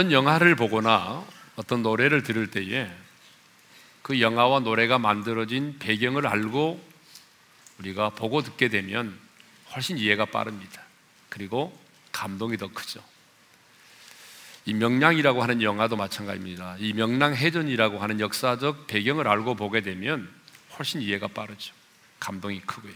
[0.00, 1.26] 어떤 영화를 보거나
[1.56, 2.90] 어떤 노래를 들을 때에
[4.00, 6.82] 그 영화와 노래가 만들어진 배경을 알고
[7.78, 9.14] 우리가 보고 듣게 되면
[9.74, 10.80] 훨씬 이해가 빠릅니다.
[11.28, 11.78] 그리고
[12.12, 13.04] 감동이 더 크죠.
[14.64, 16.76] 이 명량이라고 하는 영화도 마찬가지입니다.
[16.78, 20.32] 이 명랑해전이라고 하는 역사적 배경을 알고 보게 되면
[20.78, 21.74] 훨씬 이해가 빠르죠.
[22.20, 22.94] 감동이 크고요.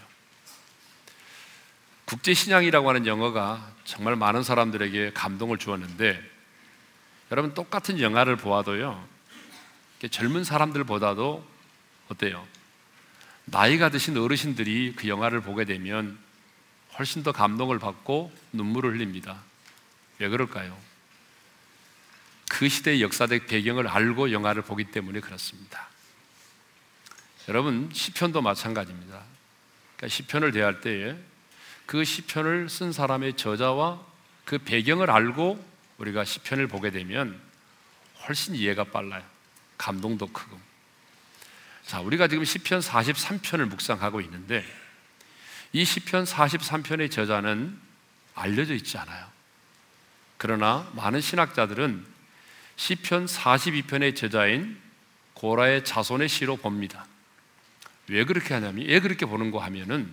[2.06, 6.33] 국제신앙이라고 하는 영화가 정말 많은 사람들에게 감동을 주었는데
[7.30, 9.06] 여러분 똑같은 영화를 보아도요
[10.10, 11.44] 젊은 사람들보다도
[12.08, 12.46] 어때요?
[13.46, 16.18] 나이가 드신 어르신들이 그 영화를 보게 되면
[16.98, 19.42] 훨씬 더 감동을 받고 눈물을 흘립니다.
[20.18, 20.76] 왜 그럴까요?
[22.48, 25.88] 그 시대의 역사적 배경을 알고 영화를 보기 때문에 그렇습니다.
[27.48, 29.22] 여러분 시편도 마찬가지입니다.
[29.96, 31.16] 그러니까 시편을 대할 때에
[31.86, 34.00] 그 시편을 쓴 사람의 저자와
[34.44, 37.40] 그 배경을 알고 우리가 시편을 보게 되면
[38.26, 39.22] 훨씬 이해가 빨라요.
[39.78, 40.58] 감동도 크고.
[41.86, 44.64] 자, 우리가 지금 시편 43편을 묵상하고 있는데
[45.72, 47.78] 이 시편 43편의 저자는
[48.34, 49.26] 알려져 있지 않아요.
[50.36, 52.04] 그러나 많은 신학자들은
[52.76, 54.80] 시편 42편의 저자인
[55.34, 57.06] 고라의 자손의 시로 봅니다.
[58.08, 60.12] 왜 그렇게 하냐면 왜 그렇게 보는 거 하면은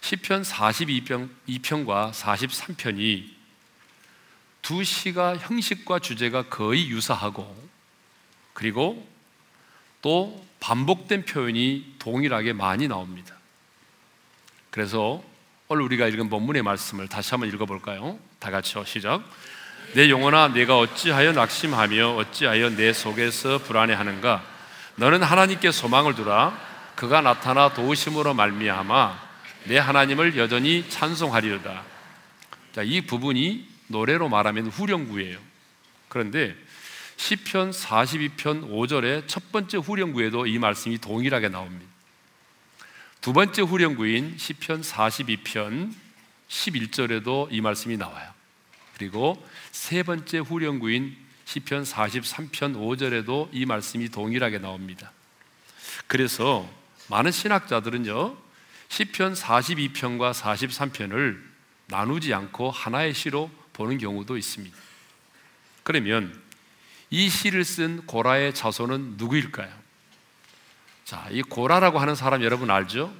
[0.00, 3.41] 시편 42편 2편과 43편이
[4.62, 7.70] 두 시가 형식과 주제가 거의 유사하고
[8.54, 9.06] 그리고
[10.00, 13.34] 또 반복된 표현이 동일하게 많이 나옵니다.
[14.70, 15.22] 그래서
[15.66, 18.18] 오늘 우리가 읽은 본문의 말씀을 다시 한번 읽어볼까요?
[18.38, 18.84] 다 같이요.
[18.84, 19.22] 시작.
[19.94, 24.42] 내 영혼아, 내가 어찌하여 낙심하며 어찌하여 내 속에서 불안해하는가?
[24.96, 26.56] 너는 하나님께 소망을 두라.
[26.94, 29.20] 그가 나타나 도우심으로 말미암아
[29.64, 31.82] 내 하나님을 여전히 찬송하리로다.
[32.74, 35.38] 자, 이 부분이 노래로 말하면 후렴구예요.
[36.08, 36.56] 그런데
[37.16, 41.92] 시편 42편 5절의 첫 번째 후렴구에도 이 말씀이 동일하게 나옵니다.
[43.20, 45.94] 두 번째 후렴구인 시편 42편
[46.48, 48.28] 11절에도 이 말씀이 나와요.
[48.96, 55.12] 그리고 세 번째 후렴구인 시편 43편 5절에도 이 말씀이 동일하게 나옵니다.
[56.08, 56.68] 그래서
[57.08, 58.36] 많은 신학자들은요.
[58.88, 61.40] 시편 42편과 43편을
[61.86, 64.76] 나누지 않고 하나의 시로 보는 경우도 있습니다.
[65.82, 66.40] 그러면
[67.10, 69.70] 이 시를 쓴 고라의 자손은 누구일까요?
[71.04, 73.12] 자, 이 고라라고 하는 사람 여러분 알죠?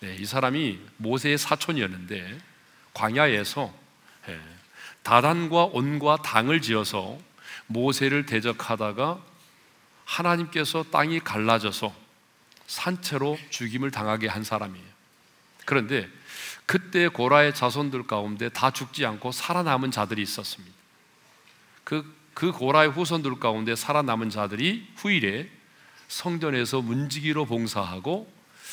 [0.00, 2.38] 네, 이 사람이 모세의 사촌이었는데
[2.94, 3.74] 광야에서
[4.28, 4.40] 예,
[5.02, 7.18] 다단과 온과 당을 지어서
[7.66, 9.22] 모세를 대적하다가
[10.04, 11.94] 하나님께서 땅이 갈라져서
[12.66, 14.93] 산채로 죽임을 당하게 한 사람이에요.
[15.64, 16.08] 그런데
[16.66, 20.74] 그때 고라의 자손들 가운데 다 죽지 않고 살아남은 자들이 있었습니다.
[21.84, 25.50] 그, 그 고라의 후손들 가운데 살아남은 자들이 후일에
[26.08, 28.32] 성전에서 문지기로 봉사하고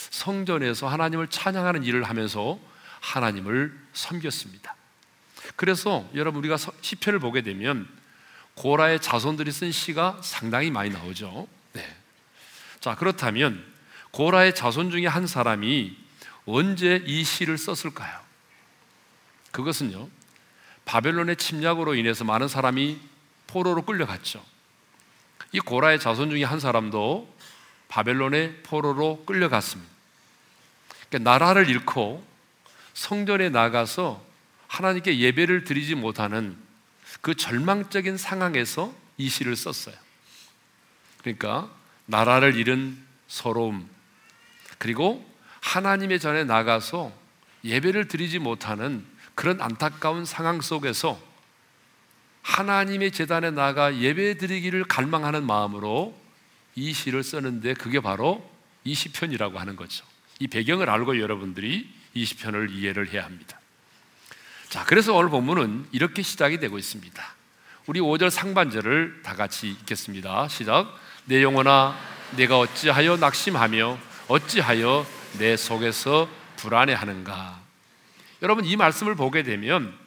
[0.09, 2.59] 성전에서 하나님을 찬양하는 일을 하면서
[3.01, 4.75] 하나님을 섬겼습니다.
[5.55, 7.87] 그래서 여러분 우리가 시편을 보게 되면
[8.55, 11.47] 고라의 자손들이 쓴 시가 상당히 많이 나오죠.
[11.73, 11.95] 네.
[12.79, 13.65] 자, 그렇다면
[14.11, 15.97] 고라의 자손 중에 한 사람이
[16.45, 18.19] 언제 이 시를 썼을까요?
[19.51, 20.09] 그것은요,
[20.85, 22.99] 바벨론의 침략으로 인해서 많은 사람이
[23.47, 24.43] 포로로 끌려갔죠.
[25.51, 27.33] 이 고라의 자손 중에 한 사람도
[27.89, 29.91] 바벨론의 포로로 끌려갔습니다.
[31.09, 32.25] 그러니까 나라를 잃고
[32.93, 34.23] 성전에 나가서
[34.67, 36.57] 하나님께 예배를 드리지 못하는
[37.19, 39.95] 그 절망적인 상황에서 이 시를 썼어요.
[41.19, 41.69] 그러니까
[42.05, 42.97] 나라를 잃은
[43.27, 43.89] 서러움,
[44.77, 45.29] 그리고
[45.61, 47.11] 하나님의 전에 나가서
[47.63, 49.05] 예배를 드리지 못하는
[49.35, 51.19] 그런 안타까운 상황 속에서
[52.41, 56.19] 하나님의 재단에 나가 예배 드리기를 갈망하는 마음으로
[56.75, 58.49] 이 시를 쓰는데 그게 바로
[58.83, 60.05] 이 시편이라고 하는 거죠.
[60.39, 63.59] 이 배경을 알고 여러분들이 이 시편을 이해를 해야 합니다.
[64.69, 67.23] 자, 그래서 오늘 본문은 이렇게 시작이 되고 있습니다.
[67.85, 70.47] 우리 5절 상반절을 다 같이 읽겠습니다.
[70.47, 70.97] 시작.
[71.25, 71.95] 내 영혼아,
[72.37, 73.97] 내가 어찌하여 낙심하며
[74.27, 75.05] 어찌하여
[75.37, 77.61] 내 속에서 불안해하는가?
[78.41, 79.97] 여러분 이 말씀을 보게 되면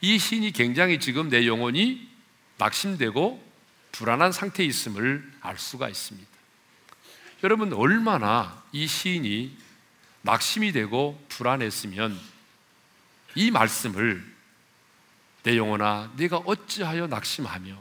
[0.00, 2.08] 이 시인이 굉장히 지금 내 영혼이
[2.58, 3.52] 낙심되고
[3.92, 6.28] 불안한 상태에 있음을 알 수가 있습니다.
[7.44, 9.56] 여러분 얼마나 이 시인이
[10.22, 12.18] 낙심이 되고 불안했으면
[13.34, 14.24] 이 말씀을
[15.42, 17.76] 내 영혼아 네가 어찌하여 낙심하며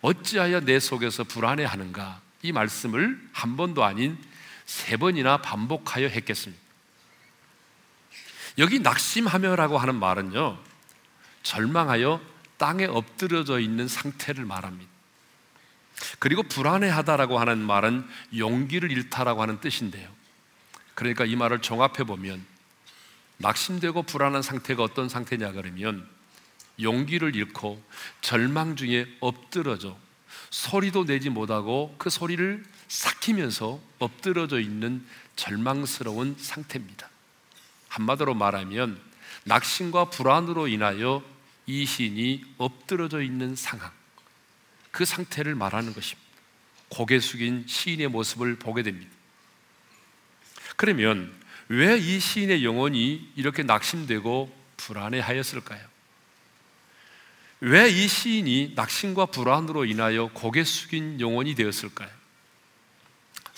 [0.00, 4.18] 어찌하여 내 속에서 불안해하는가 이 말씀을 한 번도 아닌
[4.70, 6.62] 세 번이나 반복하여 했겠습니다.
[8.58, 10.60] 여기 낙심하며라고 하는 말은요,
[11.42, 12.20] 절망하여
[12.56, 14.88] 땅에 엎드려져 있는 상태를 말합니다.
[16.20, 20.08] 그리고 불안해하다라고 하는 말은 용기를 잃다라고 하는 뜻인데요.
[20.94, 22.46] 그러니까 이 말을 종합해 보면
[23.38, 26.08] 낙심되고 불안한 상태가 어떤 상태냐 그러면
[26.80, 27.82] 용기를 잃고
[28.20, 29.98] 절망 중에 엎드러져
[30.50, 35.06] 소리도 내지 못하고 그 소리를 삭히면서 엎드러져 있는
[35.36, 37.08] 절망스러운 상태입니다.
[37.88, 39.00] 한마디로 말하면
[39.44, 41.22] 낙심과 불안으로 인하여
[41.66, 43.92] 이 시인이 엎드러져 있는 상황,
[44.90, 46.28] 그 상태를 말하는 것입니다.
[46.88, 49.10] 고개 숙인 시인의 모습을 보게 됩니다.
[50.76, 51.32] 그러면
[51.68, 55.80] 왜 이 시인의 영혼이 이렇게 낙심되고 불안해 하였을까요?
[57.60, 62.19] 왜 이 시인이 낙심과 불안으로 인하여 고개 숙인 영혼이 되었을까요?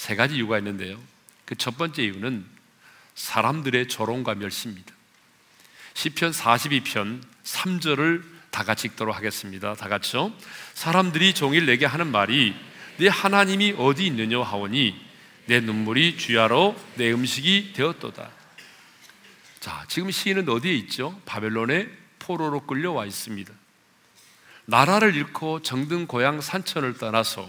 [0.03, 1.01] 세 가지 이유가 있는데요.
[1.45, 2.45] 그 첫 번째 이유는
[3.15, 4.93] 사람들의 조롱과 멸시입니다.
[5.95, 9.75] 시편 42편 3절을 다 같이 읽도록 하겠습니다.
[9.75, 10.33] 다 같이요.
[10.75, 12.53] 사람들이 종일 내게 하는 말이
[12.97, 14.99] 내 하나님이 어디 있느냐 하오니
[15.47, 18.29] 내 눈물이 주야로 내 음식이 되었도다.
[19.61, 21.21] 자, 지금 시인은 어디에 있죠?
[21.27, 21.89] 바벨론의
[22.19, 23.53] 포로로 끌려와 있습니다.
[24.65, 27.49] 나라를 잃고 정든 고향 산천을 떠나서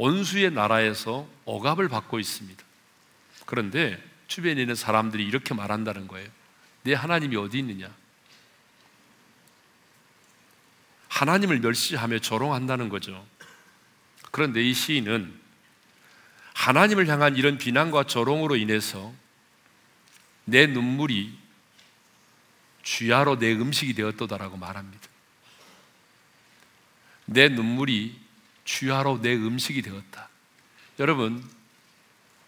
[0.00, 2.64] 원수의 나라에서 억압을 받고 있습니다.
[3.44, 6.26] 그런데 주변에 있는 사람들이 이렇게 말한다는 거예요.
[6.84, 7.94] 내 하나님이 어디 있느냐?
[11.08, 13.26] 하나님을 멸시하며 조롱한다는 거죠.
[14.30, 15.38] 그런데 이 시인은
[16.54, 19.12] 하나님을 향한 이런 비난과 조롱으로 인해서
[20.46, 21.38] 내 눈물이
[22.82, 25.08] 주야로 내 음식이 되었도다라고 말합니다.
[27.26, 28.18] 내 눈물이
[28.70, 30.28] 주야로 내 음식이 되었다.
[31.00, 31.44] 여러분,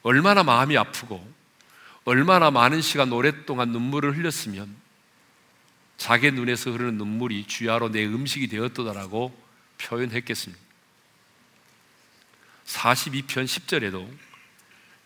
[0.02, 1.26] 얼마나 마음이 아프고
[2.04, 4.74] 얼마나 많은 시간 오랫동안 눈물을 흘렸으면
[5.96, 9.36] 자기 눈에서 흐르는 눈물이 주야로 내 음식이 되었도다라고
[9.78, 10.62] 표현했겠습니다.
[12.66, 14.08] 42편 10절에도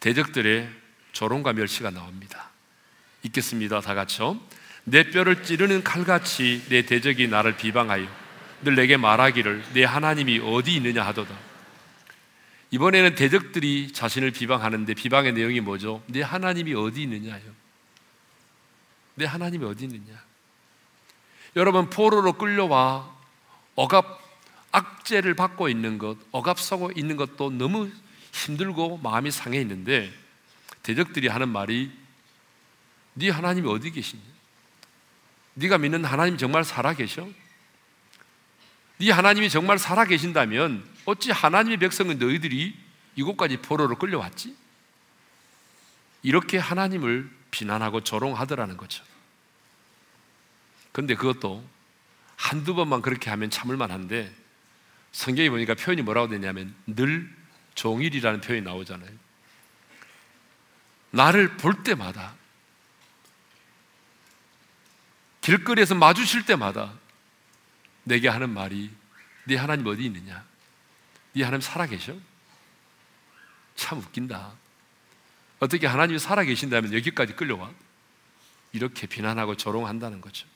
[0.00, 0.70] 대적들의
[1.12, 2.50] 조롱과 멸시가 나옵니다.
[3.22, 3.80] 읽겠습니다.
[3.80, 4.38] 다 같이요.
[4.84, 8.25] 내 뼈를 찌르는 칼같이 내 대적이 나를 비방하여
[8.62, 11.34] 늘 내게 말하기를 내 하나님이 어디 있느냐 하도다.
[12.70, 16.02] 이번에는 대적들이 자신을 비방하는데 비방의 내용이 뭐죠?
[16.06, 17.40] 내 하나님이 어디 있느냐요?
[19.14, 20.20] 내 하나님이 어디 있느냐?
[21.54, 23.14] 여러분 포로로 끌려와
[23.76, 24.26] 억압
[24.72, 27.90] 악재를 받고 있는 것, 억압하고 있는 것도 너무
[28.32, 30.12] 힘들고 마음이 상해 있는데
[30.82, 31.90] 대적들이 하는 말이
[33.14, 34.22] 네 하나님이 어디 계시냐?
[35.54, 37.26] 네가 믿는 하나님 정말 살아 계셔?
[38.98, 42.76] 네 하나님이 정말 살아 계신다면 어찌 하나님의 백성은 너희들이
[43.16, 44.56] 이곳까지 포로로 끌려왔지?
[46.22, 49.04] 이렇게 하나님을 비난하고 조롱하더라는 거죠.
[50.92, 51.64] 근데 그것도
[52.36, 54.34] 한두 번만 그렇게 하면 참을 만한데
[55.12, 57.30] 성경에 보니까 표현이 뭐라고 되냐면 늘
[57.74, 59.10] 종일이라는 표현이 나오잖아요.
[61.10, 62.34] 나를 볼 때마다
[65.40, 66.92] 길거리에서 마주칠 때마다
[68.06, 68.90] 내게 하는 말이
[69.44, 70.44] 네 하나님 어디 있느냐?
[71.32, 72.16] 네 하나님 살아계셔?
[73.74, 74.52] 참 웃긴다.
[75.58, 77.70] 어떻게 하나님이 살아계신다면 여기까지 끌려와?
[78.72, 80.46] 이렇게 비난하고 조롱한다는 거죠.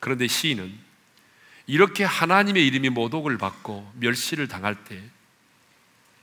[0.00, 0.76] 그런데 시인은
[1.68, 5.00] 이렇게 하나님의 이름이 모독을 받고 멸시를 당할 때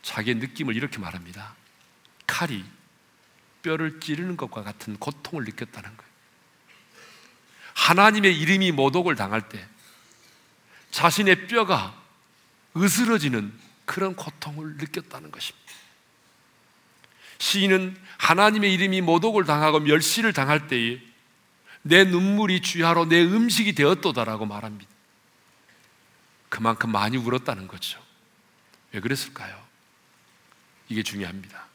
[0.01, 1.55] 자기의 느낌을 이렇게 말합니다.
[2.27, 2.65] 칼이
[3.61, 6.08] 뼈를 찌르는 것과 같은 고통을 느꼈다는 거예요.
[7.79, 9.65] 하나님의 이름이 모독을 당할 때
[10.91, 11.95] 자신의 뼈가
[12.75, 13.53] 으스러지는
[13.85, 15.69] 그런 고통을 느꼈다는 것입니다.
[17.37, 20.99] 시인은 하나님의 이름이 모독을 당하고 멸시를 당할 때에
[21.81, 24.91] 내 눈물이 주야로 내 음식이 되었도다라고 말합니다.
[26.49, 27.99] 그만큼 많이 울었다는 거죠.
[28.91, 29.57] 왜 그랬을까요?
[30.89, 31.65] 이게 중요합니다.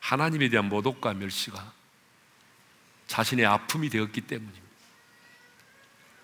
[0.00, 1.72] 하나님에 대한 모독과 멸시가
[3.06, 4.65] 자신의 아픔이 되었기 때문입니다.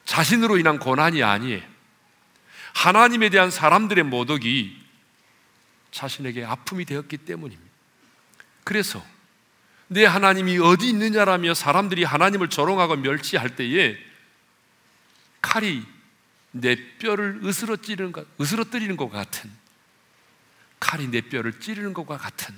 [0.04, 1.62] 자신으로 인한 고난이 아니에요.
[2.75, 4.80] 하나님에 대한 사람들의 모독이
[5.90, 7.71] 자신에게 아픔이 되었기 때문입니다.
[8.64, 9.04] 그래서
[9.88, 13.99] 내 하나님이 어디 있느냐라며 사람들이 하나님을 조롱하고 멸시할 때에
[15.42, 15.85] 칼이
[16.52, 19.50] 내 뼈를 으스러 찌르는 것, 으스러뜨리는 것 같은
[20.80, 22.54] 칼이 내 뼈를 찌르는 것과 같은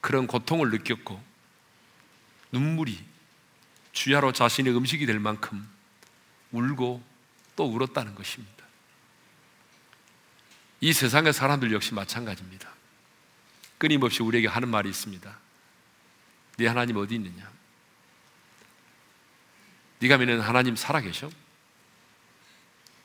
[0.00, 1.22] 그런 고통을 느꼈고
[2.52, 2.98] 눈물이
[3.92, 5.66] 주야로 자신의 음식이 될 만큼
[6.54, 7.02] 울고
[7.56, 8.64] 또 울었다는 것입니다.
[10.80, 12.70] 이 세상의 사람들 역시 마찬가지입니다.
[13.78, 15.38] 끊임없이 우리에게 하는 말이 있습니다.
[16.56, 17.50] 네 하나님 어디 있느냐?
[19.98, 21.30] 네가 믿는 하나님 살아계셔?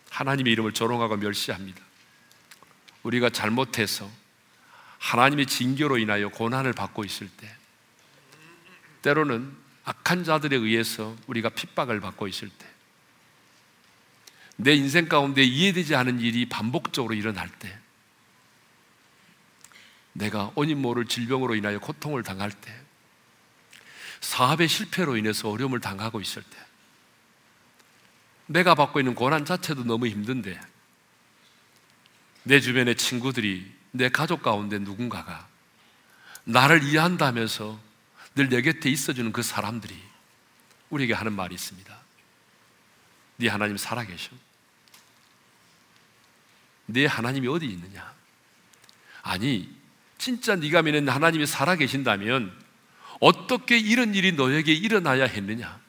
[0.09, 1.81] 하나님의 이름을 조롱하고 멸시합니다.
[3.03, 4.09] 우리가 잘못해서
[4.97, 7.49] 하나님의 징계로 인하여 고난을 받고 있을 때,
[9.01, 12.68] 때로는 악한 자들에 의해서 우리가 핍박을 받고 있을 때,
[14.61, 17.79] 내 인생 가운데 이해되지 않은 일이 반복적으로 일어날 때,
[20.11, 22.75] 내가 원인 모를 질병으로 인하여 고통을 당할 때,
[24.19, 26.57] 사업의 실패로 인해서 어려움을 당하고 있을 때,
[28.47, 30.59] 내가 받고 있는 고난 자체도 너무 힘든데,
[32.43, 35.47] 내 주변의 친구들이 내 가족 가운데 누군가가
[36.43, 37.79] 나를 이해한다면서
[38.35, 39.97] 늘 내 곁에 있어주는 그 사람들이
[40.89, 41.97] 우리에게 하는 말이 있습니다.
[43.37, 44.48] 네 하나님 살아계셔.
[46.91, 48.13] 네 하나님이 어디 있느냐?
[49.22, 49.69] 아니,
[50.17, 52.51] 진짜 네가 믿는 하나님이 살아계신다면
[53.19, 55.79] 어떻게 이런 일이 너에게 일어나야 했느냐?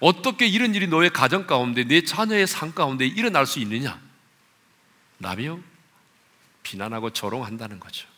[0.00, 4.00] 어떻게 이런 일이 너의 가정 가운데, 내 자녀의 삶 가운데 일어날 수 있느냐?
[5.18, 5.58] 라며
[6.62, 8.08] 비난하고 조롱한다는 거죠.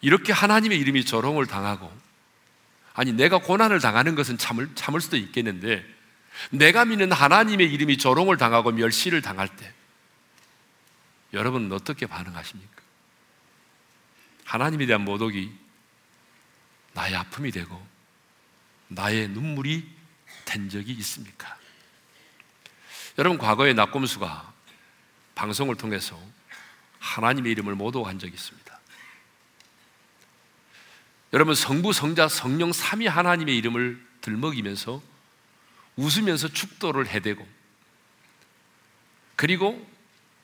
[0.00, 1.92] 이렇게 하나님의 이름이 조롱을 당하고,
[2.94, 5.84] 아니, 내가 고난을 당하는 것은 참을, 참을 수도 있겠는데,
[6.50, 9.72] 내가 믿는 하나님의 이름이 조롱을 당하고 멸시를 당할 때,
[11.32, 12.82] 여러분은 어떻게 반응하십니까?
[14.44, 15.52] 하나님에 대한 모독이
[16.92, 17.86] 나의 아픔이 되고,
[18.88, 19.88] 나의 눈물이
[20.44, 21.56] 된 적이 있습니까?
[23.18, 24.52] 여러분, 과거에 낙곰수가
[25.34, 26.20] 방송을 통해서
[26.98, 28.80] 하나님의 이름을 모독한 적이 있습니다.
[31.32, 35.02] 여러분, 성부, 성자, 성령 삼위 하나님의 이름을 들먹이면서
[35.96, 37.46] 웃으면서 축도를 해대고
[39.36, 39.86] 그리고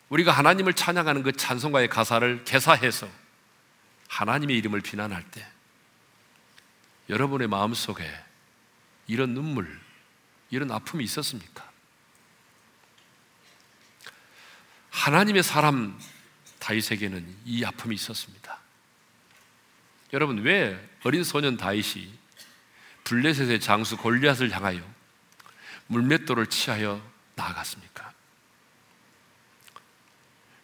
[0.09, 3.09] 우리가 하나님을 찬양하는 그 찬송가의 가사를 개사해서
[4.09, 5.47] 하나님의 이름을 비난할 때
[7.09, 8.05] 여러분의 마음 속에
[9.07, 9.81] 이런 눈물,
[10.50, 11.69] 이런 아픔이 있었습니까?
[14.90, 15.99] 하나님의 사람
[16.59, 18.59] 다윗에게는 이 아픔이 있었습니다.
[20.12, 22.12] 여러분 왜 어린 소년 다윗이
[23.05, 24.98] 블레셋의 장수 골리앗을 향하여
[25.88, 27.02] 물맷돌을 치하여
[27.35, 28.12] 나아갔습니까?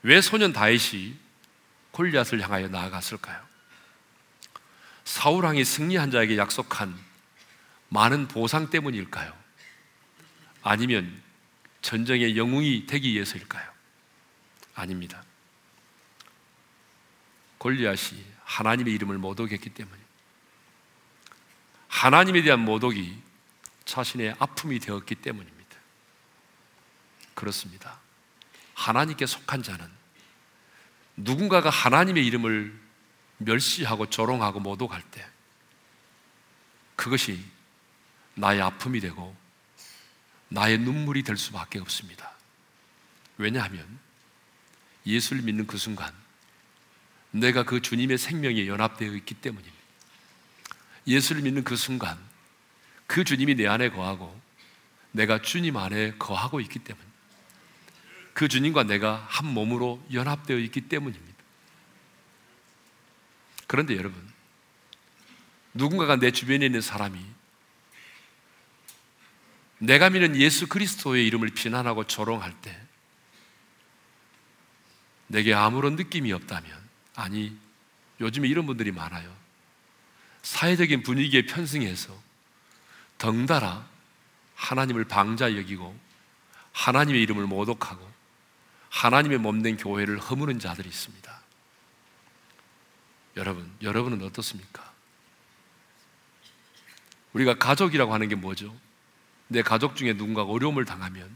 [0.03, 1.17] 왜 소년 다윗이
[1.91, 3.43] 골리앗을 향하여 나아갔을까요?
[5.05, 6.99] 사울 왕이 승리한 자에게 약속한
[7.89, 9.33] 많은 보상 때문일까요?
[10.63, 11.23] 아니면
[11.83, 13.71] 전쟁의 영웅이 되기 위해서일까요?
[14.75, 15.23] 아닙니다.
[17.59, 20.05] 골리앗이 하나님의 이름을 모독했기 때문입니다.
[21.89, 23.24] 하나님에 대한 모독이
[23.85, 25.77] 자신의 아픔이 되었기 때문입니다.
[27.35, 27.99] 그렇습니다.
[28.75, 29.89] 하나님께 속한 자는
[31.17, 32.81] 누군가가 하나님의 이름을
[33.39, 35.27] 멸시하고 조롱하고 모독할 때
[36.97, 37.45] 그것이
[38.35, 39.37] 나의 아픔이 되고
[40.49, 42.33] 나의 눈물이 될 수밖에 없습니다.
[43.39, 43.99] 왜냐하면
[45.07, 46.13] 예수를 믿는 그 순간
[47.31, 49.77] 내가 그 주님의 생명에 연합되어 있기 때문입니다.
[51.07, 52.19] 예수를 믿는 그 순간
[53.07, 54.39] 그 주님이 내 안에 거하고
[55.13, 57.03] 내가 주님 안에 거하고 있기 때문.
[58.33, 61.35] 그 주님과 내가 한 몸으로 연합되어 있기 때문입니다.
[63.67, 64.21] 그런데 여러분,
[65.73, 67.19] 누군가가 내 주변에 있는 사람이
[69.79, 72.81] 내가 믿는 예수 그리스도의 이름을 비난하고 조롱할 때
[75.27, 76.71] 내게 아무런 느낌이 없다면
[77.15, 77.57] 아니
[78.21, 79.35] 요즘에 이런 분들이 많아요.
[80.43, 82.17] 사회적인 분위기에 편승해서
[83.25, 83.87] 덩달아
[84.55, 85.99] 하나님을 방자 여기고
[86.73, 88.07] 하나님의 이름을 모독하고
[88.91, 91.41] 하나님의 몸된 교회를 허무는 자들이 있습니다.
[93.37, 94.93] 여러분, 여러분은 어떻습니까?
[97.33, 98.77] 우리가 가족이라고 하는 게 뭐죠?
[99.49, 101.35] 내 가족 중에 누군가가 어려움을 당하면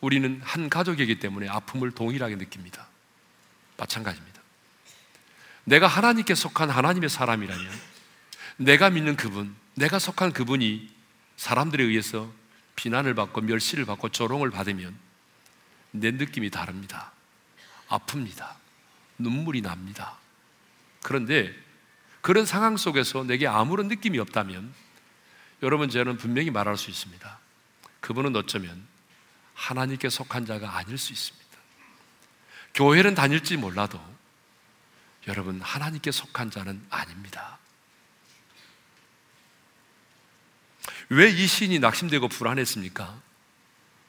[0.00, 2.86] 우리는 한 가족이기 때문에 아픔을 동일하게 느낍니다.
[3.76, 4.40] 마찬가지입니다.
[5.64, 7.72] 내가 하나님께 속한 하나님의 사람이라면
[8.58, 10.90] 내가 믿는 그분, 내가 속한 그분이
[11.36, 12.30] 사람들에 의해서
[12.76, 14.96] 비난을 받고 멸시를 받고 조롱을 받으면
[15.92, 17.12] 내 느낌이 다릅니다.
[17.88, 18.54] 아픕니다.
[19.18, 20.18] 눈물이 납니다.
[21.02, 21.54] 그런데
[22.20, 24.72] 그런 상황 속에서 내게 아무런 느낌이 없다면
[25.62, 27.38] 여러분 저는 분명히 말할 수 있습니다.
[28.00, 28.86] 그분은 어쩌면
[29.54, 31.40] 하나님께 속한 자가 아닐 수 있습니다.
[32.74, 34.00] 교회는 다닐지 몰라도
[35.28, 37.59] 여러분 하나님께 속한 자는 아닙니다.
[41.10, 43.20] 왜 이 시인이 낙심되고 불안했습니까?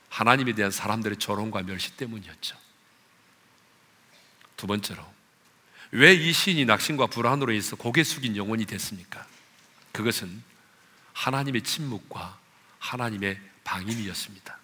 [0.10, 2.56] 하나님에 대한 사람들의 조롱과 멸시 때문이었죠.
[4.56, 5.04] 두 번째로
[5.92, 9.26] 왜 이 시인이 낙심과 불안으로 인해서 고개 숙인 영혼이 됐습니까?
[9.92, 10.44] 그것은
[11.14, 12.38] 하나님의 침묵과
[12.80, 14.58] 하나님의 방임이었습니다.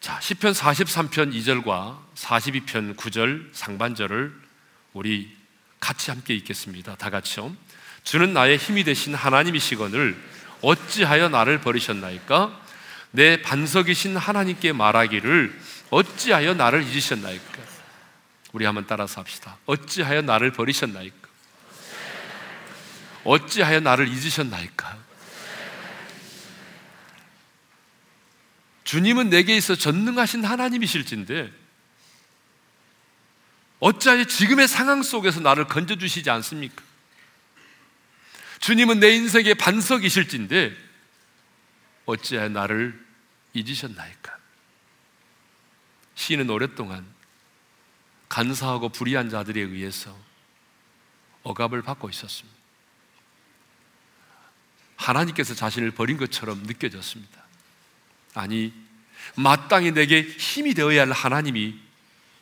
[0.00, 4.34] 자, 10편 43편 2절과 42편 9절 상반절을
[4.92, 5.36] 우리
[5.80, 6.94] 같이 함께 읽겠습니다.
[6.96, 7.54] 다 같이요.
[8.04, 10.16] 주는 나의 힘이 되신 하나님이시거늘
[10.60, 12.60] 어찌하여 나를 버리셨나이까?
[13.12, 17.62] 내 반석이신 하나님께 말하기를 어찌하여 나를 잊으셨나이까?
[18.52, 19.56] 우리 한번 따라서 합시다.
[19.66, 21.28] 어찌하여 나를 버리셨나이까?
[23.24, 24.96] 어찌하여 나를 잊으셨나이까?
[28.84, 31.50] 주님은 내게 있어 전능하신 하나님이실진데
[33.80, 36.82] 어찌하여 지금의 상황 속에서 나를 건져주시지 않습니까?
[38.64, 40.74] 주님은 내 인생의 반석이실진데
[42.06, 42.98] 어찌하여 나를
[43.52, 44.38] 잊으셨나이까?
[46.14, 47.06] 시인은 오랫동안
[48.30, 50.18] 간사하고 불의한 자들에 의해서
[51.42, 52.58] 억압을 받고 있었습니다.
[54.96, 57.44] 하나님께서 자신을 버린 것처럼 느껴졌습니다.
[58.32, 58.72] 아니,
[59.36, 61.78] 마땅히 내게 힘이 되어야 할 하나님이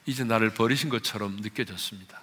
[0.07, 2.23] 이제 나를 버리신 것처럼 느껴졌습니다.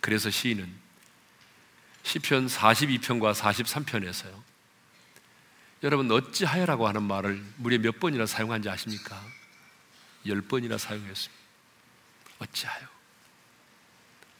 [0.00, 0.79] 그래서 시인은
[2.02, 4.42] 시편 42편과 43편에서요.
[5.82, 9.22] 여러분 어찌하여라고 하는 말을 무려 몇 번이나 사용한지 아십니까?
[10.26, 11.40] 열 번이나 사용했습니다.
[12.38, 12.88] 어찌하여?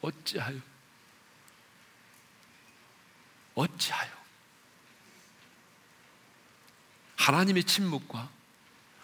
[0.02, 0.61] 어찌하여?
[3.55, 4.21] 어찌하여?
[7.17, 8.31] 하나님의 침묵과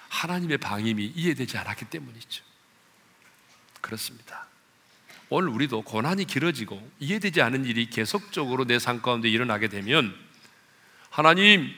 [0.09, 2.43] 하나님의 방임이 이해되지 않았기 때문이죠.
[3.81, 4.46] 그렇습니다.
[5.29, 10.15] 오늘 우리도 고난이 길어지고 이해되지 않은 일이 계속적으로 내 삶 가운데 일어나게 되면
[11.11, 11.73] 하나님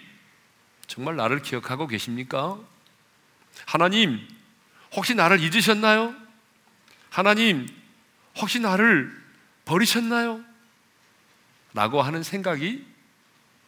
[0.87, 2.59] 정말 나를 기억하고 계십니까?
[3.65, 4.27] 하나님
[4.95, 6.15] 혹시 나를 잊으셨나요?
[7.11, 7.69] 하나님
[8.37, 9.11] 혹시 나를
[9.65, 10.45] 버리셨나요?
[11.75, 12.85] 라고 하는 생각이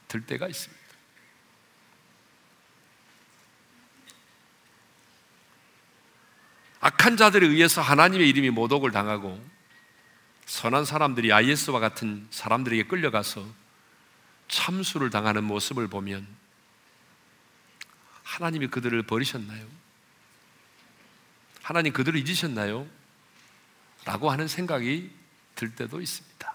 [0.09, 0.81] 들 때가 있습니다.
[6.81, 9.41] 악한 자들에 의해서 하나님의 이름이 모독을 당하고
[10.51, 13.47] 선한 사람들이 IS와 같은 사람들에게 끌려가서
[14.49, 16.27] 참수를 당하는 모습을 보면
[18.25, 19.65] 하나님이 그들을 버리셨나요?
[21.63, 22.85] 하나님 그들을 잊으셨나요?
[24.05, 25.13] 라고 하는 생각이
[25.55, 26.55] 들 때도 있습니다.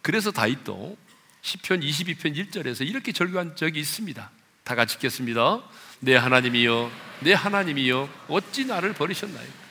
[0.00, 0.96] 그래서 다윗도
[1.42, 4.30] 10편 22편 1절에서 이렇게 절규한 적이 있습니다.
[4.62, 5.64] 다 같이 읽겠습니다.
[5.98, 9.65] 내 하나님이여, 내 하나님이여, 어찌 나를 버리셨나요?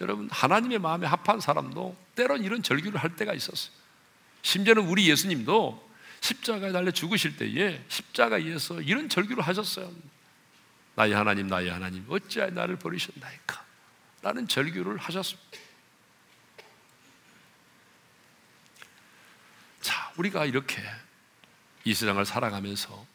[0.00, 3.72] 여러분, 하나님의 마음에 합한 사람도 때론 이런 절규를 할 때가 있었어요.
[4.42, 9.90] 심지어는 우리 예수님도 십자가에 달려 죽으실 때에 십자가에서 이런 절규를 하셨어요.
[10.94, 13.64] 나의 하나님, 나의 하나님, 어찌하여 나를 버리셨나이까?
[14.22, 15.58] 라는 절규를 하셨습니다.
[19.80, 20.82] 자, 우리가 이렇게
[21.84, 23.06] 이 세상을 살아가면서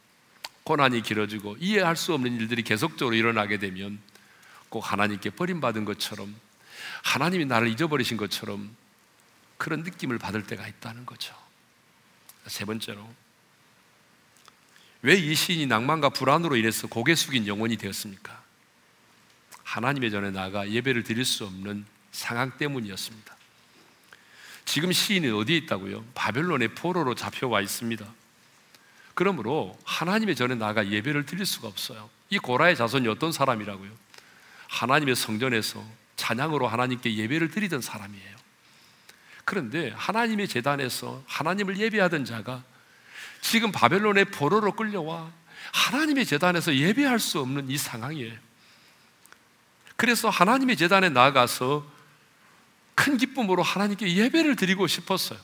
[0.63, 4.00] 고난이 길어지고 이해할 수 없는 일들이 계속적으로 일어나게 되면
[4.69, 6.36] 꼭 하나님께 버림받은 것처럼
[7.06, 8.76] 하나님이 나를 잊어버리신 것처럼
[9.58, 11.36] 그런 느낌을 받을 때가 있다는 거죠.
[12.48, 13.08] 세 번째로
[15.02, 18.44] 왜 이 시인이 낭만과 불안으로 인해서 고개 숙인 영혼이 되었습니까?
[19.63, 23.36] 하나님의 전에 나가 예배를 드릴 수 없는 상황 때문이었습니다.
[24.65, 26.04] 지금 시인이 어디에 있다고요?
[26.15, 28.04] 바벨론의 포로로 잡혀와 있습니다.
[29.13, 32.10] 그러므로 하나님의 전에 나가 예배를 드릴 수가 없어요.
[32.32, 33.91] 이 고라의 자손이 어떤 사람이라고요?
[34.70, 38.36] 하나님의 성전에서 찬양으로 하나님께 예배를 드리던 사람이에요.
[39.43, 42.63] 그런데 하나님의 재단에서 하나님을 예배하던 자가
[43.41, 45.32] 지금 바벨론의 포로로 끌려와
[45.71, 48.34] 하나님의 재단에서 예배할 수 없는 이 상황이에요.
[49.95, 51.86] 그래서 하나님의 재단에 나가서
[52.95, 55.39] 큰 기쁨으로 하나님께 예배를 드리고 싶었어요.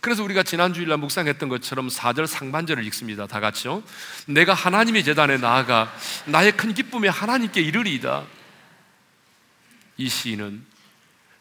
[0.00, 3.26] 그래서 우리가 지난 주일날 묵상했던 것처럼 4절 상반절을 읽습니다.
[3.26, 3.82] 다 같이요.
[4.26, 5.92] 내가 하나님의 재단에 나아가
[6.26, 8.24] 나의 큰 기쁨에 하나님께 이르리이다.
[9.98, 10.64] 이 시인은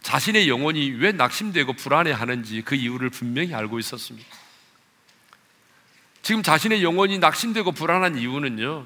[0.01, 4.27] 자신의 영혼이 왜 낙심되고 불안해하는지 그 이유를 분명히 알고 있었습니다.
[6.21, 8.85] 지금 자신의 영혼이 낙심되고 불안한 이유는요,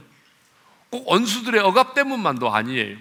[0.90, 2.98] 꼭 원수들의 억압 때문만도 아니에요.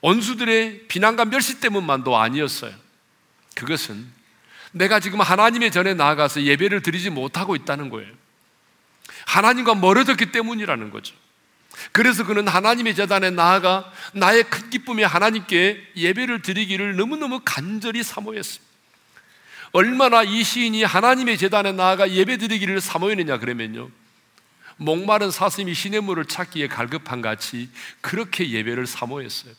[0.00, 2.72] 원수들의 비난과 멸시 때문만도 아니었어요.
[3.54, 4.06] 그것은
[4.72, 8.12] 내가 지금 하나님의 전에 나아가서 예배를 드리지 못하고 있다는 거예요.
[9.26, 11.14] 하나님과 멀어졌기 때문이라는 거죠.
[11.92, 18.64] 그래서 그는 하나님의 재단에 나아가 나의 큰 기쁨에 하나님께 예배를 드리기를 너무너무 간절히 사모했습니다.
[19.72, 23.90] 얼마나 이 시인이 하나님의 재단에 나아가 예배 드리기를 사모했느냐 그러면요.
[24.78, 29.52] 목마른 사슴이 시냇물을 찾기에 갈급한 같이 그렇게 예배를 사모했어요.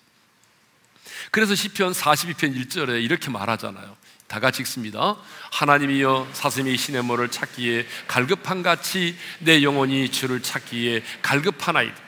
[1.31, 3.95] 그래서 시편 42편 1절에 이렇게 말하잖아요.
[4.27, 5.17] 다 같이 읽습니다.
[5.51, 12.06] 하나님이여 사슴이 모를 찾기에 갈급한 같이 내 영혼이 주를 찾기에 갈급하나이다.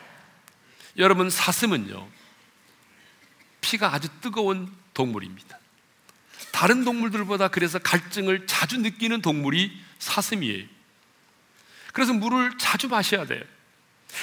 [1.00, 2.08] 여러분 사슴은요
[3.62, 5.58] 피가 아주 뜨거운 동물입니다.
[6.52, 10.66] 다른 동물들보다 그래서 갈증을 자주 느끼는 동물이 사슴이에요.
[11.94, 13.42] 그래서 물을 자주 마셔야 돼요.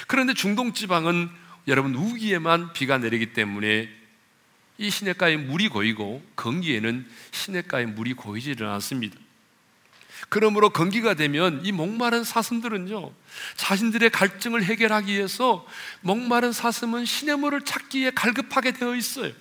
[0.07, 1.31] 그런데 중동 지방은
[1.69, 3.89] 여러분 우기에만 비가 내리기 때문에
[4.79, 9.17] 이 시냇가에 물이 고이고 건기에는 시냇가에 물이 고이지를 않습니다.
[10.29, 13.13] 그러므로 건기가 되면 이 목마른 사슴들은요
[13.57, 15.67] 자신들의 갈증을 해결하기 위해서
[16.01, 19.33] 목마른 사슴은 시냇물을 찾기에 갈급하게 되어 있어요.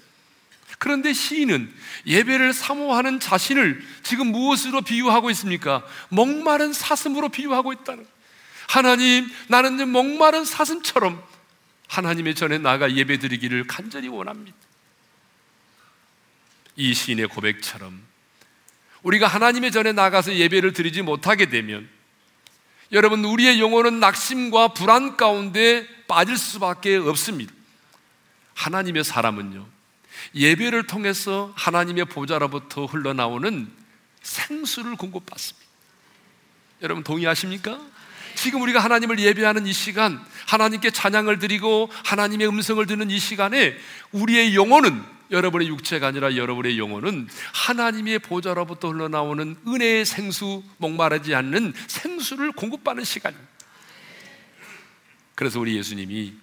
[0.77, 1.73] 그런데 시인은
[2.05, 5.85] 예배를 사모하는 자신을 지금 무엇으로 비유하고 있습니까?
[6.09, 8.05] 목마른 사슴으로 비유하고 있다는
[8.67, 11.23] 하나님, 나는 목마른 사슴처럼
[11.87, 14.57] 하나님의 전에 나가 예배 드리기를 간절히 원합니다.
[16.75, 18.01] 이 시인의 고백처럼
[19.05, 21.87] 우리가 하나님의 전에 나가서 예배를 드리지 못하게 되면
[22.91, 27.53] 여러분 우리의 영혼은 낙심과 불안 가운데 빠질 수밖에 없습니다.
[28.55, 29.65] 하나님의 사람은요
[30.33, 33.71] 예배를 통해서 하나님의 보좌로부터 흘러나오는
[34.23, 35.65] 생수를 공급받습니다.
[36.81, 37.79] 여러분 동의하십니까?
[38.33, 43.77] 지금 우리가 하나님을 예배하는 이 시간, 하나님께 찬양을 드리고 하나님의 음성을 듣는 이 시간에
[44.11, 52.51] 우리의 영혼은 여러분의 육체가 아니라 여러분의 영혼은 하나님의 보좌로부터 흘러나오는 은혜의 생수, 목마르지 않는 생수를
[52.51, 53.49] 공급받는 시간입니다.
[55.35, 56.33] 그래서 우리 예수님이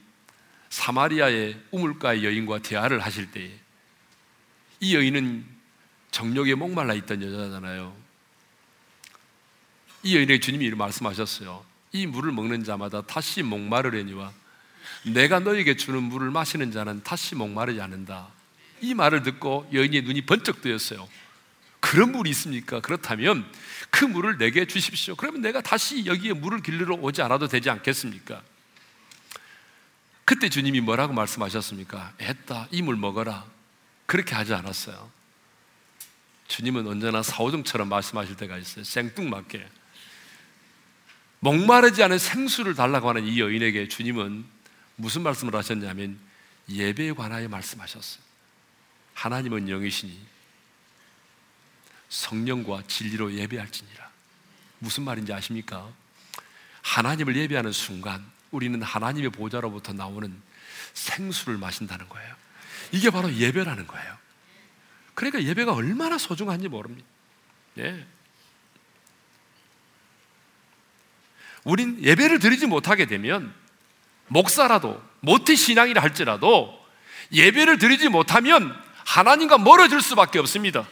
[0.68, 3.50] 사마리아의 우물가의 여인과 대화를 하실 때에
[4.80, 5.44] 이 여인은
[6.10, 7.94] 정력에 목말라 있던 여자잖아요.
[10.02, 11.64] 이 여인에게 주님이 이렇게 말씀하셨어요.
[11.92, 14.32] 이 물을 먹는 자마다 다시 목마르려니와
[15.06, 18.28] 내가 너에게 주는 물을 마시는 자는 다시 목마르지 않는다.
[18.82, 21.08] 이 말을 듣고 여인의 눈이 번쩍 뜨였어요.
[21.80, 22.80] 그런 물이 있습니까?
[22.80, 23.50] 그렇다면
[23.90, 25.14] 그 물을 내게 주십시오.
[25.16, 28.42] 그러면 내가 다시 여기에 물을 길르러 오지 않아도 되지 않겠습니까?
[30.24, 32.14] 그때 주님이 뭐라고 말씀하셨습니까?
[32.20, 32.68] 했다.
[32.70, 33.44] 이 물 먹어라.
[34.06, 35.10] 그렇게 하지 않았어요.
[36.48, 38.84] 주님은 언제나 사오정처럼 말씀하실 때가 있어요.
[38.84, 39.66] 생뚱맞게.
[41.40, 44.44] 목마르지 않은 생수를 달라고 하는 이 여인에게 주님은
[44.96, 46.18] 무슨 말씀을 하셨냐면
[46.68, 48.31] 예배에 관하여 말씀하셨어요.
[49.14, 50.18] 하나님은 영이시니
[52.08, 54.10] 성령과 진리로 예배할지니라.
[54.78, 55.88] 무슨 말인지 아십니까?
[56.82, 60.40] 하나님을 예배하는 순간 우리는 하나님의 보좌로부터 나오는
[60.92, 62.34] 생수를 마신다는 거예요.
[62.90, 64.18] 이게 바로 예배라는 거예요.
[65.14, 67.06] 그러니까 예배가 얼마나 소중한지 모릅니다.
[67.78, 68.06] 예.
[71.64, 73.54] 우린 예배를 드리지 못하게 되면
[74.28, 76.78] 목사라도 모태 신앙이라 할지라도
[77.32, 78.76] 예배를 드리지 못하면
[79.12, 80.88] 하나님과 멀어질 수밖에 없습니다.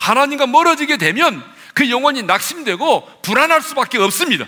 [0.00, 4.46] 하나님과 멀어지게 되면 그 영혼이 낙심되고 불안할 수밖에 없습니다.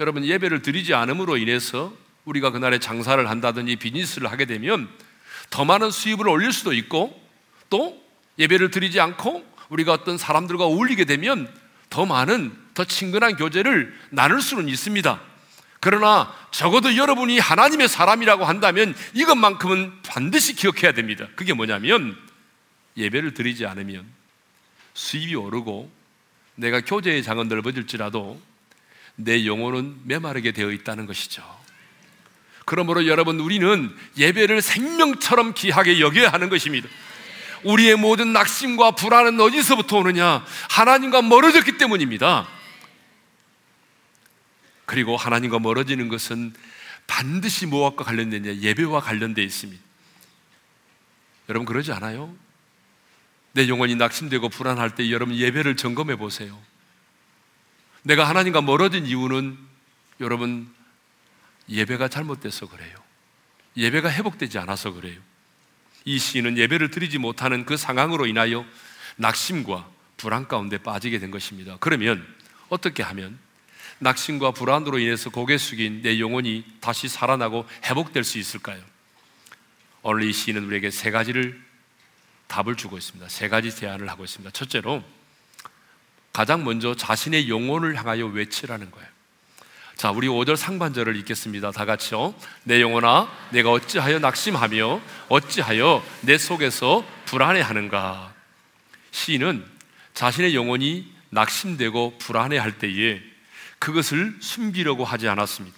[0.00, 1.92] 여러분 예배를 드리지 않음으로 인해서
[2.24, 4.88] 우리가 그날에 장사를 한다든지 비즈니스를 하게 되면
[5.50, 7.20] 더 많은 수입을 올릴 수도 있고
[7.70, 8.02] 또
[8.40, 11.48] 예배를 드리지 않고 우리가 어떤 사람들과 어울리게 되면
[11.88, 15.20] 더 많은 더 친근한 교제를 나눌 수는 있습니다.
[15.84, 21.26] 그러나 적어도 여러분이 하나님의 사람이라고 한다면 이것만큼은 반드시 기억해야 됩니다.
[21.34, 22.16] 그게 뭐냐면
[22.96, 24.06] 예배를 드리지 않으면
[24.94, 25.90] 수입이 오르고
[26.54, 28.40] 내가 교제의 장은 넓어질지라도
[29.16, 31.42] 내 영혼은 메마르게 되어 있다는 것이죠.
[32.64, 36.88] 그러므로 여러분 우리는 예배를 생명처럼 귀하게 여겨야 하는 것입니다.
[37.64, 40.44] 우리의 모든 낙심과 불안은 어디서부터 오느냐?
[40.70, 42.46] 하나님과 멀어졌기 때문입니다.
[44.92, 46.52] 그리고 하나님과 멀어지는 것은
[47.06, 48.56] 반드시 무엇과 관련되냐?
[48.56, 49.82] 예배와 관련되어 있습니다.
[51.48, 52.36] 여러분 그러지 않아요?
[53.52, 56.60] 내 영혼이 낙심되고 불안할 때 여러분 예배를 점검해 보세요.
[58.02, 59.56] 내가 하나님과 멀어진 이유는
[60.20, 60.70] 여러분
[61.70, 62.94] 예배가 잘못돼서 그래요.
[63.78, 65.18] 예배가 회복되지 않아서 그래요.
[66.04, 68.66] 이 시인은 예배를 드리지 못하는 그 상황으로 인하여
[69.16, 71.78] 낙심과 불안 가운데 빠지게 된 것입니다.
[71.80, 72.26] 그러면
[72.68, 73.38] 어떻게 하면
[74.02, 78.82] 낙심과 불안으로 인해서 고개 숙인 내 영혼이 다시 살아나고 회복될 수 있을까요?
[80.02, 81.60] 오늘 이 시인은 우리에게 세 가지를
[82.48, 83.28] 답을 주고 있습니다.
[83.28, 84.50] 세 가지 제안을 하고 있습니다.
[84.50, 85.04] 첫째로
[86.32, 89.08] 가장 먼저 자신의 영혼을 향하여 외치라는 거예요.
[89.96, 91.70] 자, 우리 5절 상반절을 읽겠습니다.
[91.70, 92.34] 다 같이요.
[92.64, 98.34] 내 영혼아, 내가 어찌하여 낙심하며 어찌하여 내 속에서 불안해 하는가?
[99.12, 99.64] 시인은
[100.14, 103.31] 자신의 영혼이 낙심되고 불안해 할 때에
[103.82, 105.76] 그것을 숨기려고 하지 않았습니다.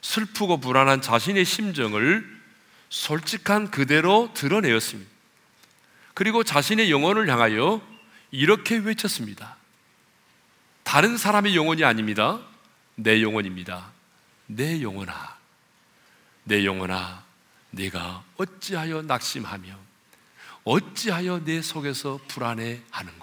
[0.00, 2.24] 슬프고 불안한 자신의 심정을
[2.88, 5.10] 솔직한 그대로 드러내었습니다.
[6.14, 7.82] 그리고 자신의 영혼을 향하여
[8.30, 9.56] 이렇게 외쳤습니다.
[10.84, 12.38] 다른 사람의 영혼이 아닙니다.
[12.94, 13.90] 내 영혼입니다.
[14.46, 15.36] 내 영혼아,
[16.44, 17.24] 내 영혼아,
[17.72, 19.76] 내가 어찌하여 낙심하며
[20.62, 23.15] 어찌하여 내 속에서 불안해하는고?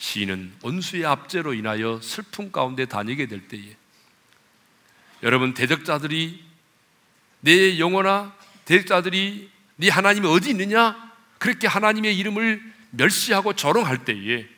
[0.00, 3.76] 시인은 온수의 압제로 인하여 슬픔 가운데 다니게 될 때에
[5.22, 6.42] 여러분 대적자들이
[7.40, 8.34] 내 영혼아
[8.64, 11.10] 대적자들이 네 하나님이 어디 있느냐?
[11.38, 14.48] 그렇게 하나님의 이름을 멸시하고 조롱할 때에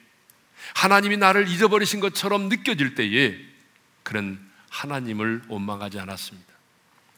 [0.74, 3.36] 하나님이 나를 잊어버리신 것처럼 느껴질 때에
[4.04, 6.52] 그런 하나님을 원망하지 않았습니다.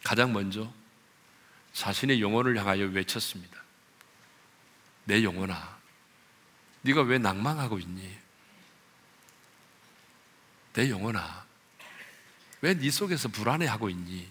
[0.02, 0.72] 가장 먼저
[1.74, 3.62] 자신의 영혼을 향하여 외쳤습니다.
[5.04, 5.73] 내 영혼아,
[6.84, 8.16] 네가 왜 낭망하고 있니?
[10.74, 11.44] 내 영혼아,
[12.60, 14.28] 왜 네 속에서 불안해하고 있니?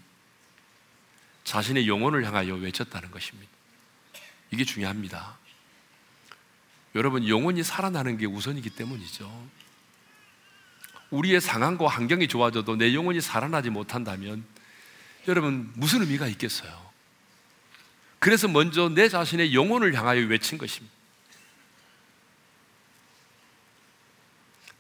[1.43, 3.51] 자신의 영혼을 향하여 외쳤다는 것입니다.
[4.51, 5.37] 이게 중요합니다.
[6.95, 9.49] 여러분, 영혼이 살아나는 게 우선이기 때문이죠.
[11.09, 14.45] 우리의 상황과 환경이 좋아져도 내 영혼이 살아나지 못한다면
[15.27, 16.91] 여러분, 무슨 의미가 있겠어요?
[18.19, 20.92] 그래서 먼저 내 자신의 영혼을 향하여 외친 것입니다.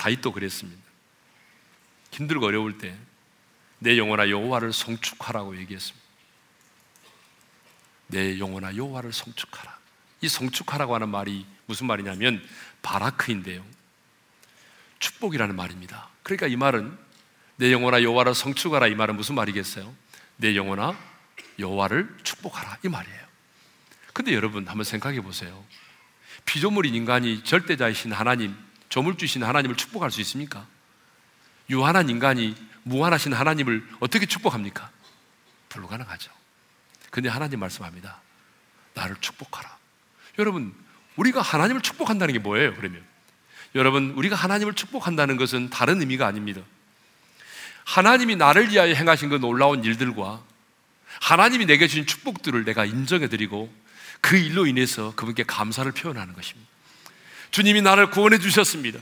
[0.03, 0.81] 다윗도 그랬습니다.
[2.11, 2.95] 힘들고 어려울 때
[3.83, 6.01] 내 영혼아 여호와를 송축하라고 얘기했습니다.
[8.07, 9.77] 내 영혼아 여호와를 송축하라.
[10.21, 12.41] 이 송축하라고 하는 말이 무슨 말이냐면
[12.81, 13.61] 바라크인데요.
[14.99, 16.07] 축복이라는 말입니다.
[16.23, 16.97] 그러니까 이 말은
[17.57, 19.93] 내 영혼아 여호와를 성축하라 이 말은 무슨 말이겠어요?
[20.37, 20.97] 내 영혼아
[21.59, 23.21] 여호와를 축복하라 이 말이에요.
[24.13, 25.61] 근데 여러분 한번 생각해 보세요.
[26.45, 28.55] 피조물인 인간이 절대자이신 하나님,
[28.93, 30.67] 조물주신 하나님을 축복할 수 있습니까?
[31.67, 34.91] 유한한 인간이 무한하신 하나님을 어떻게 축복합니까?
[35.69, 36.31] 불가능하죠.
[37.09, 38.21] 근데 하나님 말씀합니다.
[38.93, 39.77] 나를 축복하라.
[40.37, 40.75] 여러분,
[41.15, 43.03] 우리가 하나님을 축복한다는 게 뭐예요, 그러면?
[43.73, 46.61] 여러분, 우리가 하나님을 축복한다는 것은 다른 의미가 아닙니다.
[47.85, 50.39] 하나님이 나를 위하여 행하신 그 놀라운 일들과
[51.19, 53.73] 하나님이 내게 주신 축복들을 내가 인정해 드리고
[54.21, 56.72] 그 일로 인해서 그분께 감사를 표현하는 것입니다.
[57.53, 58.99] 주님이 나를 구원해 주셨습니다.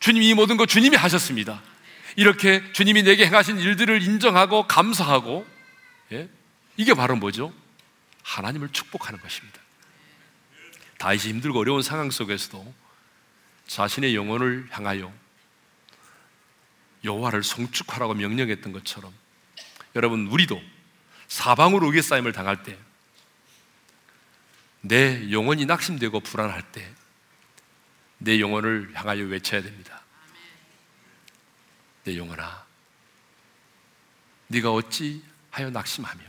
[0.00, 1.62] 주님이 이 모든 거 주님이 하셨습니다.
[2.16, 5.46] 이렇게 주님이 내게 행하신 일들을 인정하고 감사하고
[6.12, 6.28] 예?
[6.76, 7.52] 이게 바로 뭐죠?
[8.24, 9.60] 하나님을 축복하는 것입니다.
[10.98, 12.74] 다윗이 힘들고 어려운 상황 속에서도
[13.68, 15.12] 자신의 영혼을 향하여
[17.04, 19.12] 여호와를 송축하라고 명령했던 것처럼
[19.94, 20.60] 여러분 우리도
[21.28, 22.76] 사방으로 우겨싸임을 당할 때
[24.80, 26.88] 내 영혼이 낙심되고 불안할 때
[28.18, 30.02] 내 영혼을 향하여 외쳐야 됩니다.
[32.04, 32.66] 내 영혼아,
[34.48, 36.22] 네가 어찌 하여 낙심하며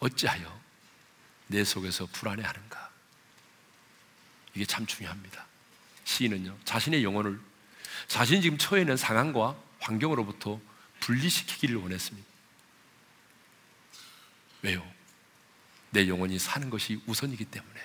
[0.00, 0.60] 어찌하여
[1.46, 2.90] 내 속에서 불안해하는가?
[4.54, 5.46] 이게 참 중요합니다.
[6.04, 7.40] 시인은요 자신의 영혼을
[8.06, 10.60] 자신이 지금 처해 있는 상황과 환경으로부터
[11.00, 12.28] 분리시키기를 원했습니다.
[14.62, 14.94] 왜요?
[15.90, 17.80] 내 영혼이 사는 것이 우선이기 때문에.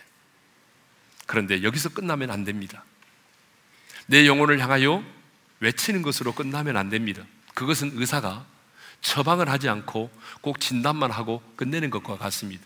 [1.29, 2.83] 그런데 여기서 끝나면 안 됩니다.
[4.07, 5.03] 내 영혼을 향하여
[5.59, 7.21] 외치는 것으로 끝나면 안 됩니다.
[7.53, 8.47] 그것은 의사가
[9.01, 10.09] 처방을 하지 않고
[10.41, 12.65] 꼭 진단만 하고 끝내는 것과 같습니다.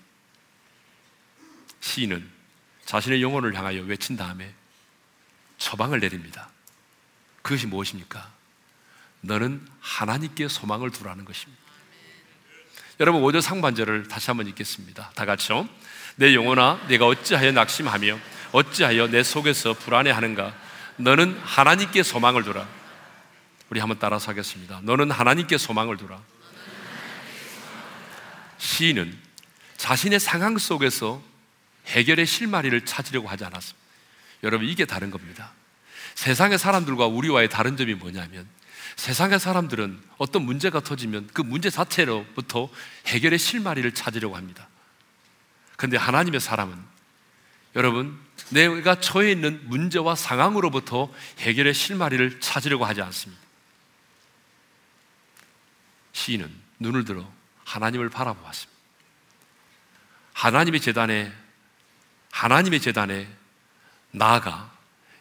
[1.82, 2.26] 시인은
[2.86, 4.54] 자신의 영혼을 향하여 외친 다음에
[5.58, 6.50] 처방을 내립니다.
[7.42, 8.32] 그것이 무엇입니까?
[9.20, 11.62] 너는 하나님께 소망을 두라는 것입니다.
[13.02, 15.12] 여러분 5절 상반절을 다시 한번 읽겠습니다.
[15.16, 15.68] 다 같이요.
[16.16, 20.56] 내 영혼아 내가 어찌하여 낙심하며 어찌하여 내 속에서 불안해하는가?
[20.98, 22.68] 너는 하나님께 소망을 두라.
[23.70, 24.80] 우리 한번 따라서 하겠습니다.
[24.84, 26.22] 너는 하나님께 소망을 두라.
[28.60, 29.18] 시인은
[29.78, 31.22] 자신의 상황 속에서
[31.88, 33.84] 해결의 실마리를 찾으려고 하지 않았습니다.
[34.44, 35.52] 여러분, 이게 다른 겁니다.
[36.16, 38.48] 세상의 사람들과 우리와의 다른 점이 뭐냐면
[38.96, 42.70] 세상의 사람들은 어떤 문제가 터지면 그 문제 자체로부터
[43.08, 44.68] 해결의 실마리를 찾으려고 합니다.
[45.76, 46.78] 그런데 하나님의 사람은
[47.76, 53.42] 여러분, 내가 처해 있는 문제와 상황으로부터 해결의 실마리를 찾으려고 하지 않습니다.
[56.14, 57.30] 시인은 눈을 들어
[57.66, 58.74] 하나님을 바라보았습니다.
[60.34, 61.32] 하나님의 재단에
[62.32, 63.28] 하나님의 재단에
[64.12, 64.72] 나아가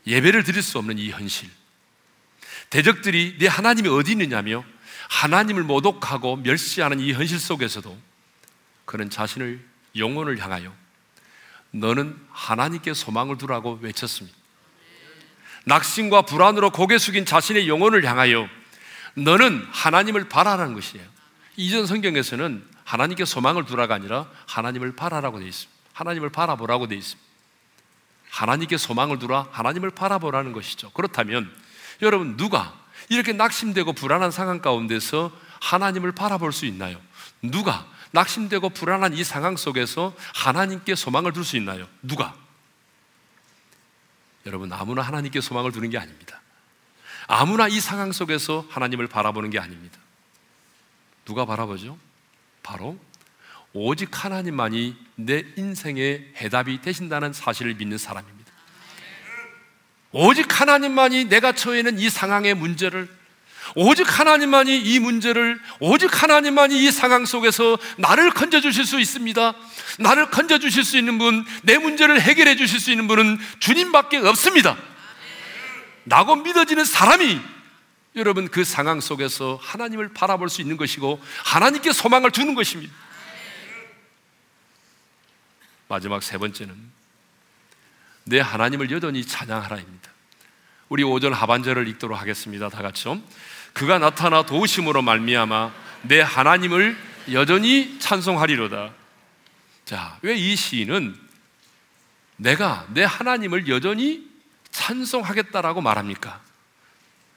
[0.07, 1.51] 예배를 드릴 수 없는 이 현실.
[2.71, 4.65] 대적들이 내 하나님이 어디 있느냐며
[5.09, 7.99] 하나님을 모독하고 멸시하는 이 현실 속에서도
[8.85, 9.65] 그는 자신을
[9.97, 10.75] 영혼을 향하여
[11.73, 14.37] 너는 하나님께 소망을 두라고 외쳤습니다.
[15.65, 18.49] 낙심과 불안으로 고개 숙인 자신의 영혼을 향하여
[19.15, 21.07] 너는 하나님을 바라라는 것이에요.
[21.57, 25.73] 이전 성경에서는 하나님께 소망을 두라가 아니라 하나님을 바라라고 되어 있습니다.
[25.93, 27.33] 하나님을 바라보라고 되어 있습니다.
[28.31, 30.91] 하나님께 소망을 두라, 하나님을 바라보라는 것이죠.
[30.93, 31.51] 그렇다면
[32.01, 32.75] 여러분 누가
[33.09, 35.31] 이렇게 낙심되고 불안한 상황 가운데서
[35.61, 36.99] 하나님을 바라볼 수 있나요?
[37.43, 41.89] 누가 낙심되고 불안한 이 상황 속에서 하나님께 소망을 둘 수 있나요?
[42.03, 42.35] 누가?
[44.47, 46.41] 여러분 아무나 하나님께 소망을 두는 게 아닙니다.
[47.27, 49.99] 아무나 이 상황 속에서 하나님을 바라보는 게 아닙니다.
[51.25, 51.99] 누가 바라보죠?
[52.63, 52.99] 바로
[53.73, 58.53] 오직 하나님만이 내 인생의 해답이 되신다는 사실을 믿는 사람입니다.
[60.11, 63.09] 오직 하나님만이 내가 처해 있는 이 상황의 문제를
[63.75, 69.55] 오직 하나님만이 이 문제를 오직 하나님만이 이 상황 속에서 나를 건져 주실 수 있습니다.
[69.99, 74.77] 나를 건져 주실 수 있는 분, 내 문제를 해결해 주실 수 있는 분은 주님밖에 없습니다.
[76.07, 77.41] 라고 믿어지는 사람이
[78.17, 82.93] 여러분 그 상황 속에서 하나님을 바라볼 수 있는 것이고 하나님께 소망을 두는 것입니다.
[85.89, 86.75] 마지막 세 번째는
[88.25, 90.11] 내 하나님을 여전히 찬양하라입니다.
[90.89, 92.69] 우리 오전 하반절을 읽도록 하겠습니다.
[92.69, 93.21] 다 같이요.
[93.73, 96.97] 그가 나타나 도우심으로 말미암아 내 하나님을
[97.33, 98.93] 여전히 찬송하리로다.
[99.85, 101.17] 자, 왜 이 시인은
[102.37, 104.27] 내가 내 하나님을 여전히
[104.71, 106.41] 찬송하겠다라고 말합니까?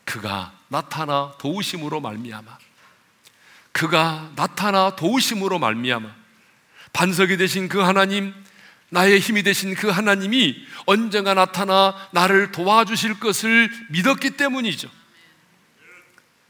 [0.04, 2.58] 그가 나타나 도우심으로 말미암아
[3.72, 6.10] 그가 나타나 도우심으로 말미암아
[6.94, 8.34] 반석이 되신 그 하나님
[8.90, 14.90] 나의 힘이 되신 그 하나님이 언젠가 나타나 나를 도와주실 것을 믿었기 때문이죠.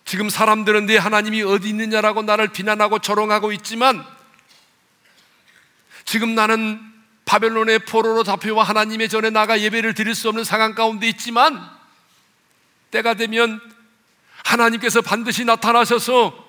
[0.06, 4.06] 지금 사람들은 내 하나님이 어디 있느냐라고 나를 비난하고 조롱하고 있지만
[6.06, 6.80] 지금 나는
[7.26, 11.60] 바벨론의 포로로 잡혀와 하나님의 전에 나가 예배를 드릴 수 없는 상황 가운데 있지만
[12.92, 13.60] 때가 되면
[14.44, 16.46] 하나님께서 반드시 나타나셔서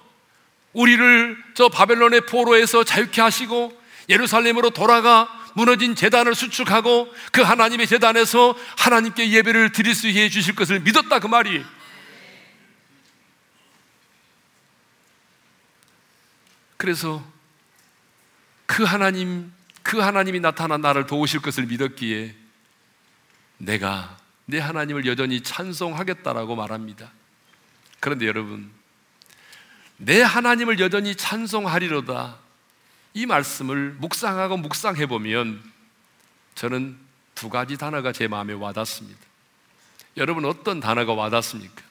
[0.74, 3.72] 우리를 저 바벨론의 포로에서 자유케 하시고
[4.10, 10.54] 예루살렘으로 돌아가 무너진 재단을 수축하고 그 하나님의 재단에서 하나님께 예배를 드릴 수 있게 해 주실
[10.54, 11.64] 것을 믿었다 그 말이에요.
[16.76, 17.24] 그래서
[18.66, 22.34] 그 하나님, 그 하나님이 나타나 나를 도우실 것을 믿었기에
[23.58, 27.10] 내가 내 하나님을 여전히 찬송하겠다라고 말합니다.
[28.00, 28.70] 그런데 여러분,
[29.96, 32.38] 내 하나님을 여전히 찬송하리로다.
[33.14, 35.62] 이 말씀을 묵상하고 묵상해 보면
[36.54, 36.98] 저는
[37.34, 39.18] 두 가지 단어가 제 마음에 와닿습니다.
[40.16, 41.82] 여러분 어떤 단어가 와닿습니까?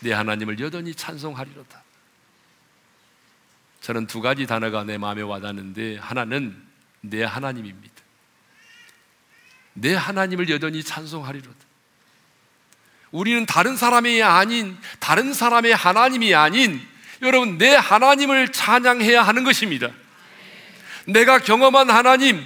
[0.00, 1.82] 내 하나님을 여전히 찬송하리로다.
[3.80, 6.56] 저는 두 가지 단어가 내 마음에 와닿는데 하나는
[7.00, 7.94] 내 하나님입니다.
[9.72, 11.56] 내 하나님을 여전히 찬송하리로다.
[13.10, 16.80] 우리는 다른 사람이 아닌 다른 사람의 하나님이 아닌
[17.22, 19.88] 여러분 내 하나님을 찬양해야 하는 것입니다.
[21.06, 22.44] 내가 경험한 하나님,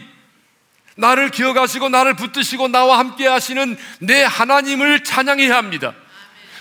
[0.97, 5.95] 나를 기억하시고 나를 붙드시고 나와 함께 하시는 내 하나님을 찬양해야 합니다.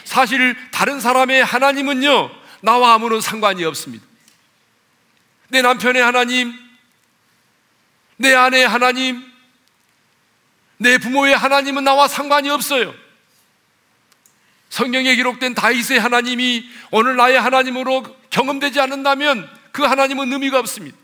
[0.04, 2.32] 사실 다른 사람의 하나님은요,
[2.62, 4.06] 나와 아무런 상관이 없습니다.
[5.54, 6.52] 내 남편의 하나님,
[8.18, 9.24] 내 아내의 하나님,
[10.78, 12.92] 내 부모의 하나님은 나와 상관이 없어요.
[14.70, 20.98] 성경에 기록된 다윗의 하나님이 오늘 나의 하나님으로 경험되지 않는다면 그 하나님은 의미가 없습니다.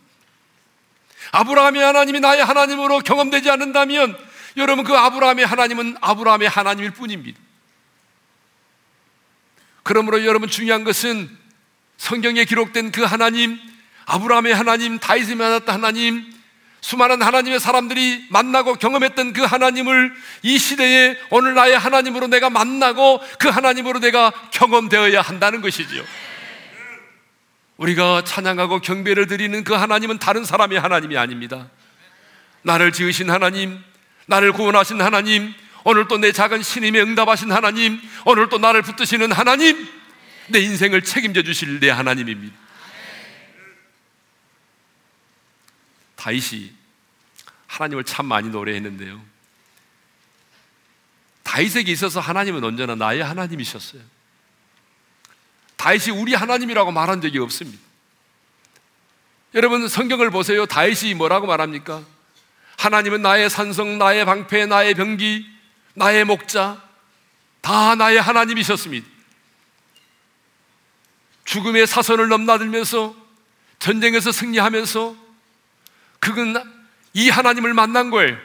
[1.32, 4.18] 아브라함의 하나님이 나의 하나님으로 경험되지 않는다면
[4.58, 7.40] 여러분 그 아브라함의 하나님은 아브라함의 하나님일 뿐입니다.
[9.84, 11.38] 그러므로 여러분 중요한 것은
[11.98, 13.69] 성경에 기록된 그 하나님,
[14.10, 16.34] 아브라함의 하나님, 다윗이 만났던 하나님,
[16.82, 23.50] 수많은 하나님의 사람들이 만나고 경험했던 그 하나님을 이 시대에 오늘 나의 하나님으로 내가 만나고 그
[23.50, 26.04] 하나님으로 내가 경험되어야 한다는 것이지요.
[27.78, 31.70] 우리가 찬양하고 경배를 드리는 그 하나님은 다른 사람의 하나님이 아닙니다.
[32.64, 33.80] 나를 지으신 하나님,
[34.26, 39.88] 나를 구원하신 하나님, 오늘 또 내 작은 신임에 응답하신 하나님, 오늘 또 나를 붙드시는 하나님,
[40.48, 42.69] 내 인생을 책임져 주실 내 하나님입니다.
[46.20, 46.74] 다윗이
[47.68, 49.22] 하나님을 참 많이 노래했는데요.
[51.44, 54.02] 다윗에게 있어서 하나님은 언제나 나의 하나님이셨어요.
[55.78, 57.80] 다윗이 우리 하나님이라고 말한 적이 없습니다.
[59.54, 60.66] 여러분 성경을 보세요.
[60.66, 62.04] 다윗이 뭐라고 말합니까?
[62.78, 65.50] 하나님은 나의 산성, 나의 방패, 나의 병기,
[65.94, 66.84] 나의 목자,
[67.62, 69.08] 다 나의 하나님이셨습니다.
[71.46, 73.16] 죽음의 사선을 넘나들면서
[73.80, 75.29] 전쟁에서 승리하면서
[76.20, 76.62] 그건
[77.14, 78.38] 이 하나님을 만난 거예요.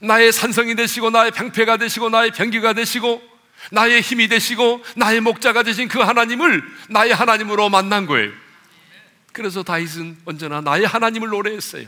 [0.00, 3.22] 나의 산성이 되시고 나의 방패가 되시고 나의 병기가 되시고
[3.70, 8.30] 나의 힘이 되시고 나의 목자가 되신 그 하나님을 나의 하나님으로 만난 거예요.
[9.32, 11.86] 그래서 다윗은 언제나 나의 하나님을 노래했어요.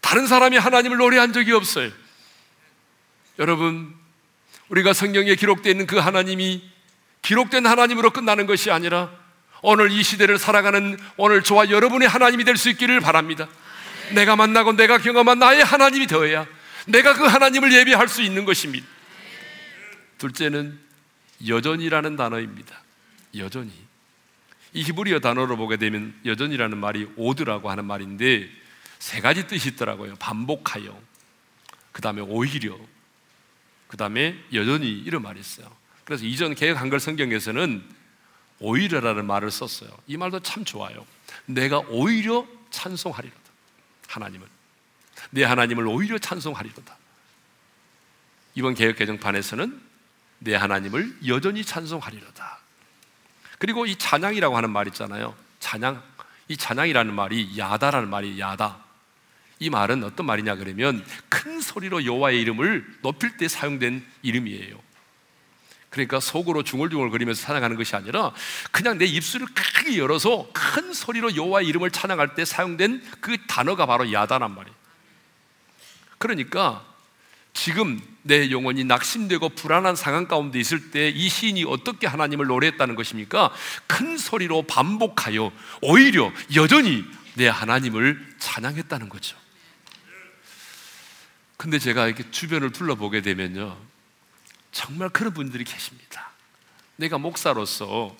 [0.00, 1.90] 다른 사람이 하나님을 노래한 적이 없어요.
[3.38, 3.94] 여러분,
[4.68, 6.62] 우리가 성경에 기록되어 있는 그 하나님이
[7.22, 9.10] 기록된 하나님으로 끝나는 것이 아니라
[9.62, 13.48] 오늘 이 시대를 살아가는 오늘 저와 여러분의 하나님이 될 수 있기를 바랍니다.
[14.14, 16.46] 내가 만나고 내가 경험한 나의 하나님이 되어야
[16.86, 18.86] 내가 그 하나님을 예배할 수 있는 것입니다.
[20.18, 20.78] 둘째는
[21.46, 22.82] 여전이라는 단어입니다.
[23.36, 23.72] 여전히.
[24.72, 28.48] 이 히브리어 단어로 보게 되면 여전이라는 말이 오드라고 하는 말인데
[28.98, 30.16] 세 가지 뜻이 있더라고요.
[30.16, 30.98] 반복하여.
[31.92, 32.78] 그 다음에 오히려.
[33.88, 35.66] 그 다음에 여전히 이런 말이 있어요.
[36.04, 37.82] 그래서 이전 개혁 한글 성경에서는
[38.58, 39.90] 오히려라는 말을 썼어요.
[40.06, 41.06] 이 말도 참 좋아요.
[41.46, 43.45] 내가 오히려 찬송하리로다.
[44.16, 44.46] 하나님을.
[45.30, 46.96] 내 하나님을 오히려 찬송하리로다.
[48.54, 49.80] 이번 개혁 개정판에서는
[50.38, 52.58] 내 하나님을 여전히 찬송하리로다.
[53.58, 55.34] 그리고 이 찬양이라고 하는 말 있잖아요.
[55.60, 56.02] 찬양.
[56.48, 58.84] 이 찬양이라는 말이 야다라는 말이 야다.
[59.58, 64.85] 이 말은 어떤 말이냐 그러면 큰 소리로 여호와의 이름을 높일 때 사용된 이름이에요.
[65.90, 68.32] 그러니까 속으로 중얼중얼 거리면서 찬양하는 것이 아니라
[68.70, 74.12] 그냥 내 입술을 크게 열어서 큰 소리로 여호와의 이름을 찬양할 때 사용된 그 단어가 바로
[74.12, 74.76] 야다란 말이에요.
[76.18, 76.84] 그러니까
[77.54, 83.52] 지금 내 영혼이 낙심되고 불안한 상황 가운데 있을 때 이 시인이 어떻게 하나님을 노래했다는 것입니까?
[83.86, 89.36] 큰 소리로 반복하여 오히려 여전히 내 하나님을 찬양했다는 거죠.
[91.56, 93.85] 근데 제가 이렇게 주변을 둘러보게 되면요.
[94.76, 96.32] 정말 그런 분들이 계십니다.
[96.96, 98.14] 내가 목사로서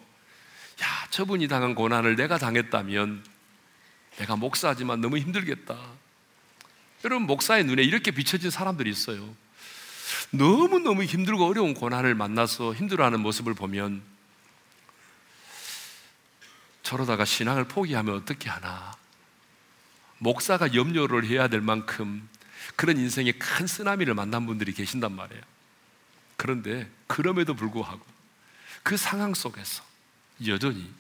[0.83, 3.23] 야, 저분이 당한 고난을 내가 당했다면
[4.17, 5.79] 내가 목사지만 너무 힘들겠다.
[7.05, 9.37] 여러분, 목사의 눈에 이렇게 비춰진 사람들이 있어요.
[10.31, 14.03] 너무너무 힘들고 어려운 고난을 만나서 힘들어하는 모습을 보면
[16.83, 18.97] 저러다가 신앙을 포기하면 어떻게 하나.
[20.19, 22.27] 목사가 염려를 해야 될 만큼
[22.77, 25.56] 그런 인생의 큰 쓰나미를 만난 분들이 계신단 말이에요.
[26.37, 28.05] 그런데 그럼에도 불구하고
[28.83, 29.83] 그 상황 속에서
[30.47, 30.91] 여전히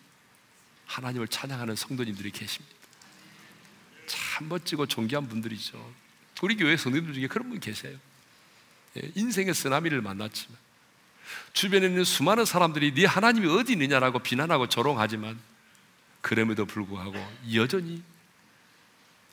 [0.87, 2.75] 하나님을 찬양하는 성도님들이 계십니다.
[4.07, 5.95] 참 멋지고 존귀한 분들이죠.
[6.43, 7.97] 우리 교회 성도님들 중에 그런 분 계세요.
[8.97, 10.57] 예, 인생의 쓰나미를 만났지만
[11.53, 15.39] 주변에 있는 수많은 사람들이 네 하나님이 어디 있느냐라고 비난하고 조롱하지만
[16.21, 17.15] 그럼에도 불구하고
[17.55, 18.03] 여전히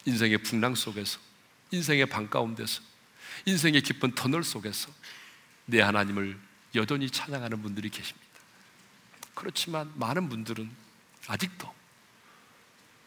[0.06, 1.20] 인생의 풍랑 속에서
[1.72, 2.82] 인생의 방 가운데서
[3.45, 4.89] 인생의 깊은 터널 속에서
[5.66, 6.38] 내 하나님을
[6.76, 8.28] 여전히 찬양하는 분들이 계십니다.
[9.34, 10.70] 그렇지만 많은 분들은
[11.28, 11.74] 아직도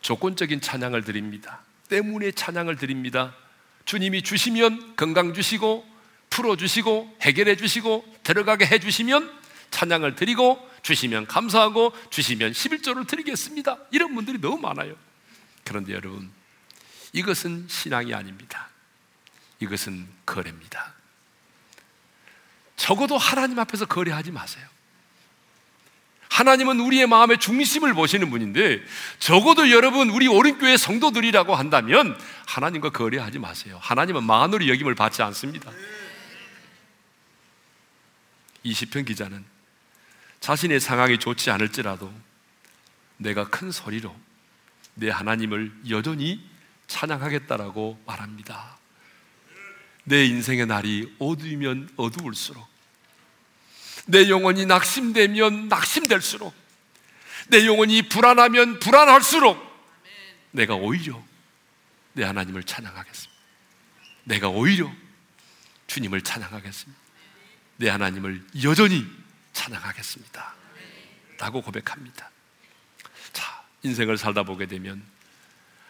[0.00, 1.60] 조건적인 찬양을 드립니다.
[1.88, 3.34] 때문에 찬양을 드립니다.
[3.84, 5.86] 주님이 주시면 건강 주시고
[6.30, 9.32] 풀어 주시고 해결해 주시고 들어가게 해 주시면
[9.70, 13.78] 찬양을 드리고 주시면 감사하고 주시면 11조를 드리겠습니다.
[13.90, 14.94] 이런 분들이 너무 많아요.
[15.64, 16.30] 그런데 여러분
[17.12, 18.68] 이것은 신앙이 아닙니다.
[19.60, 20.95] 이것은 거래입니다.
[22.76, 24.66] 적어도 하나님 앞에서 거래하지 마세요.
[26.28, 28.82] 하나님은 우리의 마음의 중심을 보시는 분인데
[29.18, 33.78] 적어도 여러분 우리 오른교회 성도들이라고 한다면 하나님과 거래하지 마세요.
[33.80, 35.70] 하나님은 마누리 여김을 받지 않습니다.
[38.62, 39.44] 이시편 기자는
[40.40, 42.12] 자신의 상황이 좋지 않을지라도
[43.16, 44.14] 내가 큰 소리로
[44.94, 46.44] 내 하나님을 여전히
[46.86, 48.75] 찬양하겠다라고 말합니다.
[50.08, 52.64] 내 인생의 날이 어두우면 어두울수록
[54.06, 56.54] 내 영혼이 낙심되면 낙심될수록
[57.48, 59.60] 내 영혼이 불안하면 불안할수록
[60.52, 61.22] 내가 오히려
[62.12, 63.36] 내 하나님을 찬양하겠습니다.
[64.24, 64.90] 내가 오히려
[65.88, 67.00] 주님을 찬양하겠습니다.
[67.78, 69.04] 내 하나님을 여전히
[69.52, 70.54] 찬양하겠습니다.
[71.38, 72.30] 라고 고백합니다.
[73.32, 75.02] 자, 인생을 살다 보게 되면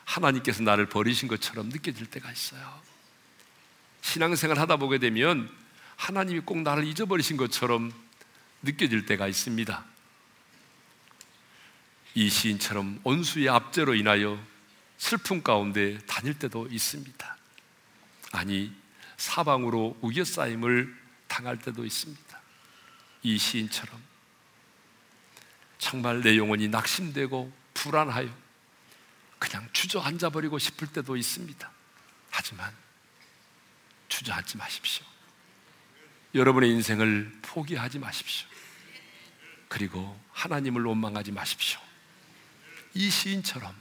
[0.04, 2.95] 하나님께서 나를 버리신 것처럼 느껴질 때가 있어요.
[4.06, 5.52] 신앙생활 하다 보게 되면
[5.96, 7.92] 하나님이 꼭 나를 잊어버리신 것처럼
[8.62, 9.84] 느껴질 때가 있습니다.
[12.14, 14.40] 이 시인처럼 온수의 압제로 인하여
[14.96, 17.36] 슬픔 가운데 다닐 때도 있습니다.
[18.30, 18.72] 아니,
[19.16, 20.96] 사방으로 우겨싸임을
[21.26, 22.40] 당할 때도 있습니다.
[23.24, 24.00] 이 시인처럼
[25.78, 28.32] 정말 내 영혼이 낙심되고 불안하여
[29.40, 31.70] 그냥 주저앉아 버리고 싶을 때도 있습니다.
[32.30, 32.85] 하지만
[34.08, 35.04] 주저앉지 마십시오.
[36.34, 38.48] 여러분의 인생을 포기하지 마십시오.
[39.68, 41.80] 그리고 하나님을 원망하지 마십시오.
[42.94, 43.74] 이 시인처럼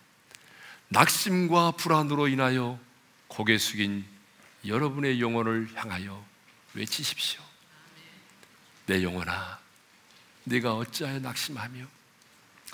[0.89, 2.79] 낙심과 불안으로 인하여
[3.27, 4.05] 고개 숙인
[4.65, 6.25] 여러분의 영혼을 향하여
[6.73, 7.41] 외치십시오.
[8.85, 9.59] 내 영혼아,
[10.43, 11.87] 네가 어찌하여 낙심하며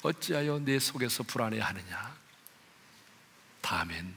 [0.04, 2.22] 어찌하여 내 속에서 불안해하느냐?
[3.72, 4.14] 아멘.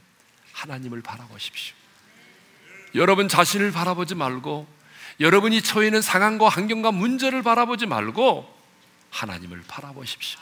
[0.52, 1.76] 하나님을 바라보십시오.
[2.94, 4.66] 여러분 자신을 바라보지 말고
[5.20, 8.52] 여러분이 처해 있는 상황과 환경과 문제를 바라보지 말고
[9.10, 10.40] 하나님을 바라보십시오.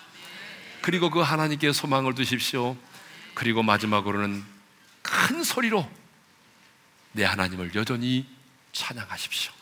[0.81, 2.77] 그리고 그 하나님께 소망을 두십시오.
[3.35, 4.45] 그리고 마지막으로는
[5.03, 5.89] 큰 소리로
[7.13, 8.27] 내 하나님을 여전히
[8.73, 9.53] 찬양하십시오.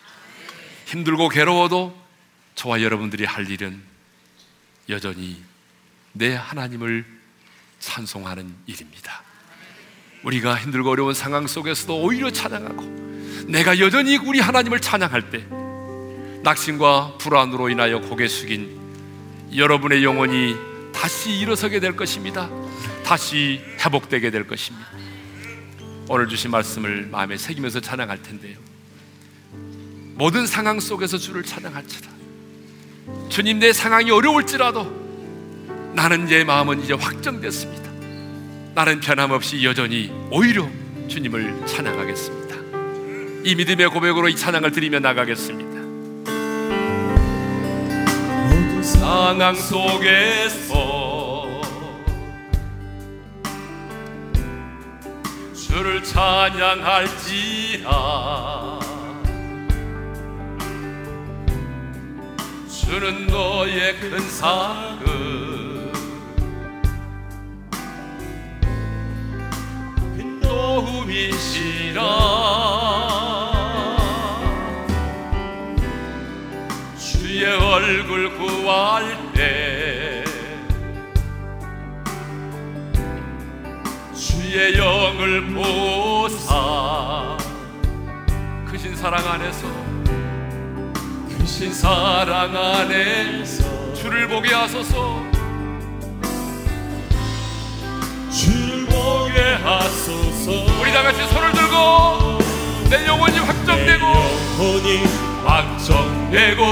[0.87, 2.01] 힘들고 괴로워도
[2.55, 3.83] 저와 여러분들이 할 일은
[4.89, 5.43] 여전히
[6.13, 7.05] 내 하나님을
[7.79, 9.23] 찬송하는 일입니다.
[10.23, 15.45] 우리가 힘들고 어려운 상황 속에서도 오히려 찬양하고 내가 여전히 우리 하나님을 찬양할 때
[16.43, 18.79] 낙심과 불안으로 인하여 고개 숙인
[19.55, 20.55] 여러분의 영혼이
[20.93, 22.49] 다시 일어서게 될 것입니다.
[23.05, 24.87] 다시 회복되게 될 것입니다.
[26.09, 28.59] 오늘 주신 말씀을 마음에 새기면서 찬양할 텐데요.
[30.15, 32.11] 모든 상황 속에서 주를 찬양할지라.
[33.29, 35.01] 주님 내 상황이 어려울지라도
[35.95, 37.80] 나는 내 마음은 이제 확정됐습니다.
[38.75, 40.69] 나는 변함없이 여전히 오히려
[41.09, 42.57] 주님을 찬양하겠습니다.
[43.45, 45.81] 이 믿음의 고백으로 이 찬양을 드리며 나가겠습니다.
[48.83, 50.81] 상황 속에서
[55.55, 57.01] 주를 찬양할지라
[62.69, 65.40] 주는 너의 큰 사랑
[77.81, 80.23] 얼굴 구할 때
[84.15, 87.37] 주의 영을 보사
[88.67, 89.67] 크신 사랑 안에서
[91.39, 95.23] 크신 사랑 안에서 주를 보게 하소서.
[98.31, 98.80] 주를
[102.91, 104.05] 내 영혼이 확정되고
[104.59, 105.05] 영혼이
[105.45, 106.65] 확정되고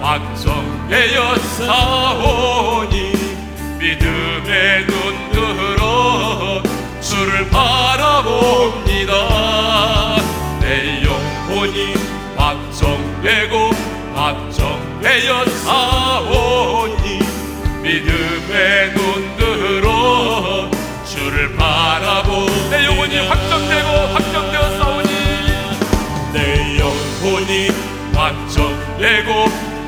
[0.00, 3.12] 확정되어 사오니
[3.78, 6.62] 믿음의 눈 들어
[7.02, 9.12] 주를 바라봅니다.
[10.60, 11.94] 내 영혼이
[12.34, 13.70] 확정되고
[14.14, 16.37] 확정되어 사오니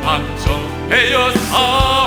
[0.03, 2.00] 확정되어 싸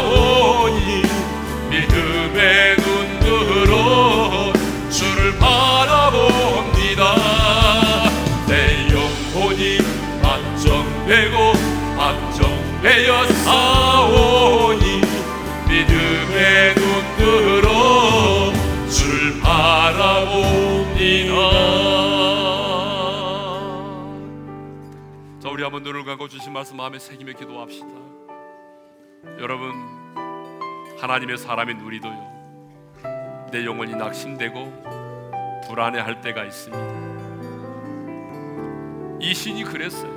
[25.73, 27.87] 한번 눈을 감고 주신 말씀 마음에 새기며 기도합시다.
[29.39, 29.71] 여러분,
[30.99, 33.47] 하나님의 사람인 우리도요.
[33.51, 34.83] 내 영혼이 낙심되고
[35.67, 36.77] 불안해할 때가 있습니다.
[39.19, 40.11] 이 신이 그랬어요.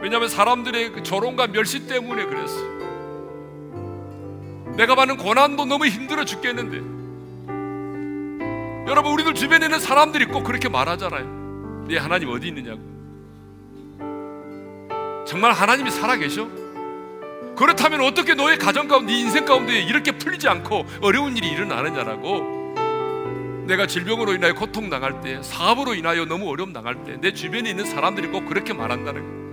[0.00, 2.76] 왜냐하면 사람들의 그 조롱과 멸시 때문에 그랬어요.
[4.78, 6.78] 내가 받는 고난도 너무 힘들어 죽겠는데
[8.90, 11.35] 여러분 우리들 주변에 있는 사람들이 꼭 그렇게 말하잖아요
[11.88, 12.80] 네 하나님 어디 있느냐고
[15.26, 16.48] 정말 하나님이 살아계셔?
[17.56, 22.56] 그렇다면 어떻게 너의 가정 가운데 네 인생 가운데 이렇게 풀리지 않고 어려운 일이 일어나느냐라고
[23.66, 27.84] 내가 질병으로 인하여 고통 당할 때 사업으로 인하여 너무 어려움 당할 때 내 주변에 있는
[27.84, 29.46] 사람들이 꼭 그렇게 말한다는 거예요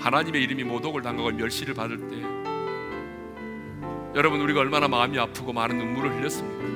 [0.00, 2.16] 하나님의 이름이 모독을 당하고 멸시를 받을 때
[4.14, 6.75] 여러분 우리가 얼마나 마음이 아프고 많은 눈물을 흘렸습니까?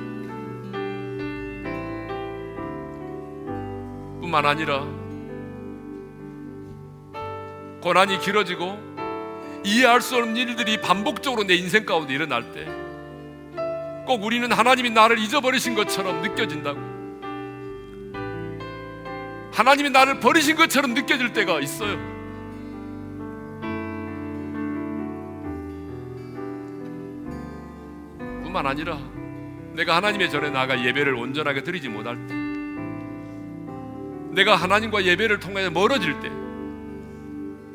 [4.31, 4.85] 뿐만 아니라
[7.81, 8.79] 고난이 길어지고
[9.65, 12.81] 이해할 수 없는 일들이 반복적으로 내 인생 가운데 일어날 때
[14.11, 16.79] 꼭 우리는 하나님이 나를 잊어버리신 것처럼 느껴진다고.
[19.53, 21.97] 하나님이 나를 버리신 것처럼 느껴질 때가 있어요.
[28.43, 28.97] 뿐만 아니라
[29.73, 32.40] 내가 하나님의 전에 나가 예배를 온전하게 드리지 못할 때
[34.31, 36.29] 내가 하나님과 예배를 통해 멀어질 때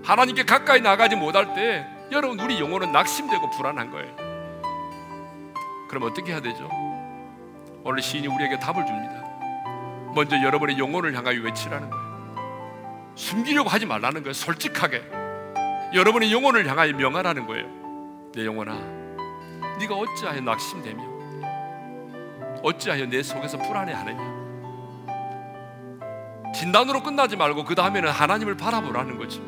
[0.05, 4.17] 하나님께 가까이 나가지 못할 때 여러분 우리 영혼은 낙심되고 불안한 거예요.
[5.89, 6.69] 그럼 어떻게 해야 되죠?
[7.85, 9.25] 오늘 시인이 우리에게 답을 줍니다.
[10.15, 12.07] 먼저 여러분의 영혼을 향하여 외치라는 거예요.
[13.17, 15.03] 숨기려고 하지 말라는 거예요 솔직하게.
[15.95, 17.67] 여러분의 영혼을 향하여 명하라는 거예요.
[18.33, 18.75] 내 영혼아
[19.79, 21.03] 네가 어찌하여 낙심되며
[22.63, 24.46] 어찌하여 내 속에서 불안해하느냐?
[26.57, 29.43] 진단으로 끝나지 말고 그 다음에는 하나님을 바라보라는 거지.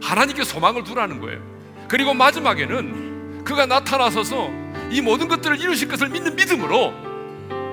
[0.00, 1.40] 하나님께 소망을 두라는 거예요.
[1.88, 4.50] 그리고 마지막에는 그가 나타나서서
[4.90, 6.94] 이 모든 것들을 이루실 것을 믿는 믿음으로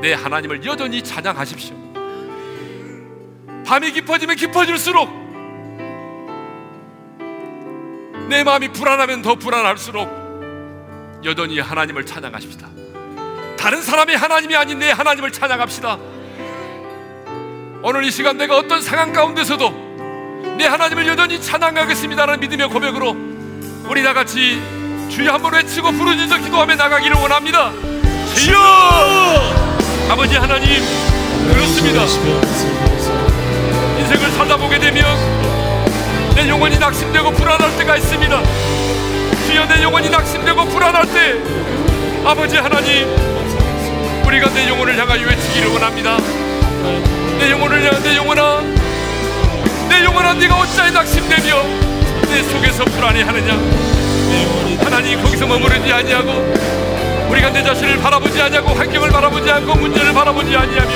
[0.02, 1.76] 내 하나님을 여전히 찬양하십시오.
[3.66, 5.22] 밤이 깊어지면 깊어질수록
[8.28, 10.10] 내 마음이 불안하면 더 불안할수록
[11.24, 12.68] 여전히 하나님을 찬양하십시다.
[13.58, 16.00] 다른 사람의 하나님이 아닌 내 하나님을 찬양합시다.
[17.84, 23.16] 오늘 이 시간 내가 어떤 상황 가운데서도 내 하나님을 여전히 찬양하겠습니다라는 믿음의 고백으로
[23.90, 24.62] 우리 다 같이
[25.10, 27.72] 주여 한번 외치고 부르짖어 기도하며 나가기를 원합니다.
[28.36, 28.56] 주여!
[30.10, 30.68] 아버지 하나님
[31.52, 32.02] 그렇습니다.
[34.00, 35.04] 인생을 살다 보게 되면
[36.36, 38.44] 내 영혼이 낙심되고 불안할 때가 있습니다.
[39.48, 41.42] 주여 내 영혼이 낙심되고 불안할 때
[42.24, 43.08] 아버지 하나님
[44.24, 46.18] 우리가 내 영혼을 향하여 외치기를 원합니다.
[47.42, 48.62] 내 영혼을 향한 내 영혼아.
[49.90, 51.64] 내 영혼아 네가 어찌하여 낙심되며
[52.30, 53.58] 내 속에서 불안해하느냐?
[54.84, 56.32] 하나님 거기서 머무르지 아니하고
[57.32, 60.92] 우리가 내 자신을 바라보지 아니하고 환경을 바라보지 않고 문제를 바라보지 아니하며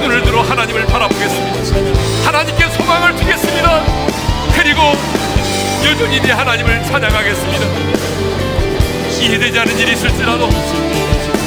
[0.00, 2.26] 눈을 들어 하나님을 바라보겠습니다.
[2.26, 3.84] 하나님께 소망을 두겠습니다.
[4.56, 4.80] 그리고
[5.84, 7.66] 여전히 내 하나님을 찬양하겠습니다.
[9.20, 10.48] 이해되지 않은 일이 있을지라도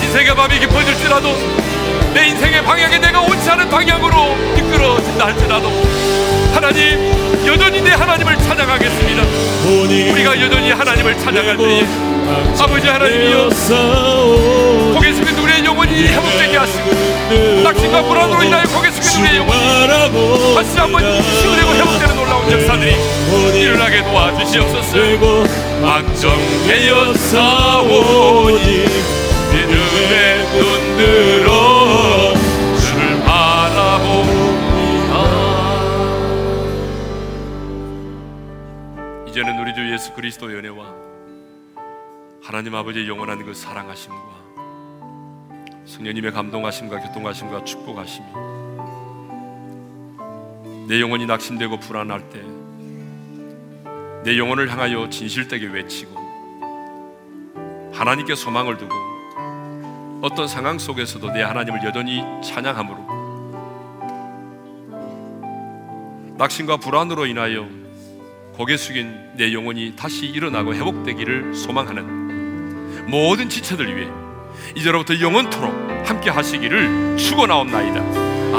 [0.03, 1.76] 인생의 밤이 깊어질지라도
[2.13, 5.69] 내 인생의 방향에 내가 옳지 않은 방향으로 이끌어진다 할지라도.
[6.53, 7.11] 하나님
[7.45, 9.23] 여전히 내 하나님을 찬양하겠습니다.
[10.11, 11.85] 우리가 여전히 하나님을 찬양할 때에
[12.59, 13.49] 아버지 하나님이여
[14.93, 21.01] 고개 숙인 우리의 영혼이 회복되게 하시고 낙심과 불안으로 인하여 고개 숙인 우리의 영혼이 다시 한번
[21.03, 22.95] 치유되고 회복되는 놀라운 역사들이
[23.61, 24.97] 일어나게 도와주시옵소서.
[25.81, 28.85] 망정되어 싸우니
[29.53, 31.46] 믿음의 눈들
[39.37, 40.95] 이제는 우리 주 예수 그리스도 연애와
[42.41, 44.17] 하나님 아버지의 영원한 그 사랑하심과
[45.85, 48.25] 성령님의 감동하심과 교통하심과 축복하심이
[50.87, 52.41] 내 영혼이 낙심되고 불안할 때
[54.23, 56.17] 내 영혼을 향하여 진실되게 외치고
[57.93, 58.93] 하나님께 소망을 두고
[60.21, 62.97] 어떤 상황 속에서도 내 하나님을 여전히 찬양함으로
[66.37, 67.86] 낙심과 불안으로 인하여
[68.57, 74.09] 고개 숙인 내 영혼이 다시 일어나고 회복되기를 소망하는 모든 지체들 위해
[74.75, 75.71] 이제로부터 영원토록
[76.03, 78.01] 함께 하시기를 축원하옵나이다.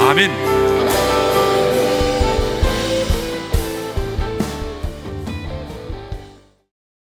[0.09, 0.78] 아멘.